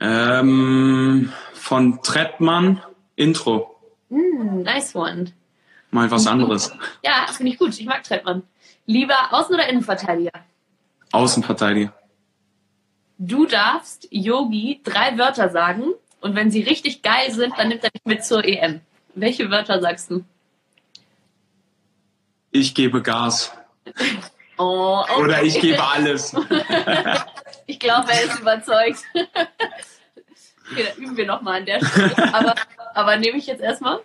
Ähm, 0.00 1.32
von 1.54 2.02
Trettmann 2.02 2.82
Intro. 3.16 3.74
Mm, 4.10 4.62
nice 4.62 4.94
one. 4.94 5.32
Mal 5.90 6.10
was 6.10 6.26
anderes. 6.26 6.72
Ja, 7.02 7.26
finde 7.32 7.52
ich 7.52 7.58
gut. 7.58 7.78
Ich 7.78 7.86
mag 7.86 8.04
Trettmann. 8.04 8.42
Lieber 8.84 9.14
Außen- 9.32 9.54
oder 9.54 9.68
Innenverteidiger? 9.68 10.32
Außenverteidiger. 11.12 11.94
Du 13.16 13.46
darfst 13.46 14.06
Yogi 14.10 14.80
drei 14.84 15.16
Wörter 15.18 15.48
sagen 15.48 15.94
und 16.20 16.34
wenn 16.34 16.50
sie 16.50 16.60
richtig 16.60 17.02
geil 17.02 17.32
sind, 17.32 17.54
dann 17.56 17.68
nimmt 17.68 17.82
er 17.82 17.90
dich 17.90 18.04
mit 18.04 18.24
zur 18.24 18.44
EM. 18.44 18.82
Welche 19.14 19.50
Wörter 19.50 19.80
sagst 19.80 20.10
du? 20.10 20.24
Ich 22.50 22.74
gebe 22.74 23.02
Gas. 23.02 23.52
Oh, 24.58 25.04
okay. 25.08 25.22
Oder 25.22 25.42
ich 25.42 25.60
gebe 25.60 25.82
alles. 25.82 26.34
ich 27.66 27.78
glaube, 27.78 28.10
er 28.10 28.24
ist 28.24 28.40
überzeugt. 28.40 29.04
Okay, 30.70 30.84
dann 30.84 31.02
üben 31.02 31.16
wir 31.16 31.24
nochmal 31.24 31.60
an 31.60 31.64
der 31.64 31.82
Stelle. 31.82 32.34
Aber, 32.34 32.54
aber 32.92 33.16
nehme 33.16 33.38
ich 33.38 33.46
jetzt 33.46 33.62
erstmal. 33.62 34.00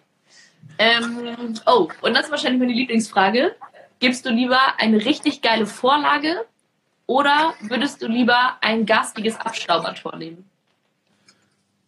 Ähm, 0.78 1.60
oh, 1.66 1.90
und 2.02 2.14
das 2.14 2.26
ist 2.26 2.32
wahrscheinlich 2.32 2.62
meine 2.62 2.72
Lieblingsfrage. 2.72 3.54
Gibst 4.00 4.26
du 4.26 4.30
lieber 4.30 4.60
eine 4.78 5.04
richtig 5.04 5.42
geile 5.42 5.66
Vorlage 5.66 6.46
oder 7.06 7.54
würdest 7.62 8.02
du 8.02 8.08
lieber 8.08 8.58
ein 8.62 8.86
garstiges 8.86 9.38
Abstaubertor 9.40 10.16
nehmen? 10.16 10.50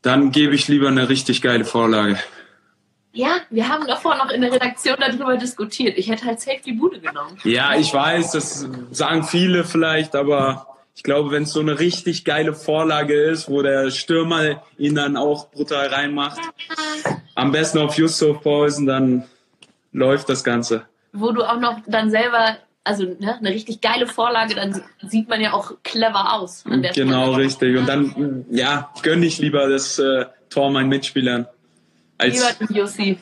Dann 0.02 0.32
gebe 0.32 0.54
ich 0.54 0.68
lieber 0.68 0.90
eine 0.90 1.10
richtig 1.10 1.42
geile 1.42 1.66
Vorlage. 1.66 2.20
Ja, 3.16 3.38
wir 3.50 3.70
haben 3.70 3.88
davor 3.88 4.18
noch 4.18 4.30
in 4.30 4.42
der 4.42 4.52
Redaktion 4.52 4.98
darüber 5.00 5.38
diskutiert. 5.38 5.98
Ich 5.98 6.10
hätte 6.10 6.26
halt 6.26 6.42
safe 6.42 6.60
die 6.66 6.74
Bude 6.74 7.00
genommen. 7.00 7.38
Ja, 7.46 7.74
ich 7.76 7.94
weiß, 7.94 8.32
das 8.32 8.68
sagen 8.92 9.24
viele 9.24 9.64
vielleicht, 9.64 10.16
aber 10.16 10.68
ich 10.96 11.04
glaube, 11.04 11.32
wenn 11.32 11.44
es 11.44 11.54
so 11.54 11.62
eine 11.62 11.80
richtig 11.80 12.26
geile 12.26 12.54
Vorlage 12.54 13.14
ist, 13.14 13.50
wo 13.50 13.62
der 13.62 13.90
Stürmer 13.90 14.62
ihn 14.78 14.96
dann 14.96 15.16
auch 15.16 15.50
brutal 15.50 15.88
reinmacht, 15.88 16.40
am 17.36 17.54
besten 17.54 17.80
auf 17.80 17.98
Yusuf 17.98 18.42
Poison, 18.42 18.86
dann 18.86 19.24
läuft 19.94 20.28
das 20.28 20.44
Ganze. 20.44 20.84
Wo 21.14 21.32
du 21.32 21.44
auch 21.44 21.60
noch 21.60 21.80
dann 21.88 22.12
selber, 22.12 22.58
also 22.84 23.04
ne, 23.04 23.38
eine 23.38 23.50
richtig 23.50 23.80
geile 23.80 24.08
Vorlage, 24.08 24.56
dann 24.56 24.82
sieht 25.08 25.30
man 25.30 25.40
ja 25.40 25.54
auch 25.54 25.72
clever 25.84 26.34
aus. 26.34 26.66
genau, 26.66 27.32
Stelle. 27.32 27.38
richtig. 27.38 27.78
Und 27.78 27.88
dann, 27.88 28.46
ja, 28.52 28.92
gönne 29.04 29.26
ich 29.26 29.38
lieber 29.40 29.70
das 29.70 30.00
äh, 30.00 30.26
Tor 30.50 30.70
meinen 30.70 30.90
Mitspielern. 30.90 31.48
Als 32.18 32.58
lieber 32.60 32.74
Jussi. 32.74 33.18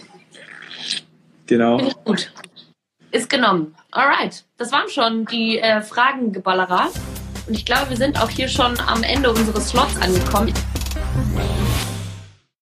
Genau. 1.45 1.77
Gut. 2.05 2.31
Ist 3.11 3.29
genommen. 3.29 3.75
Alright. 3.91 4.45
Das 4.57 4.71
waren 4.71 4.89
schon 4.89 5.25
die 5.25 5.59
äh, 5.59 5.81
Fragengeballerer. 5.81 6.89
Und 7.47 7.53
ich 7.53 7.65
glaube, 7.65 7.89
wir 7.89 7.97
sind 7.97 8.21
auch 8.21 8.29
hier 8.29 8.47
schon 8.47 8.79
am 8.79 9.03
Ende 9.03 9.29
unseres 9.29 9.69
Slots 9.69 9.99
angekommen. 10.01 10.53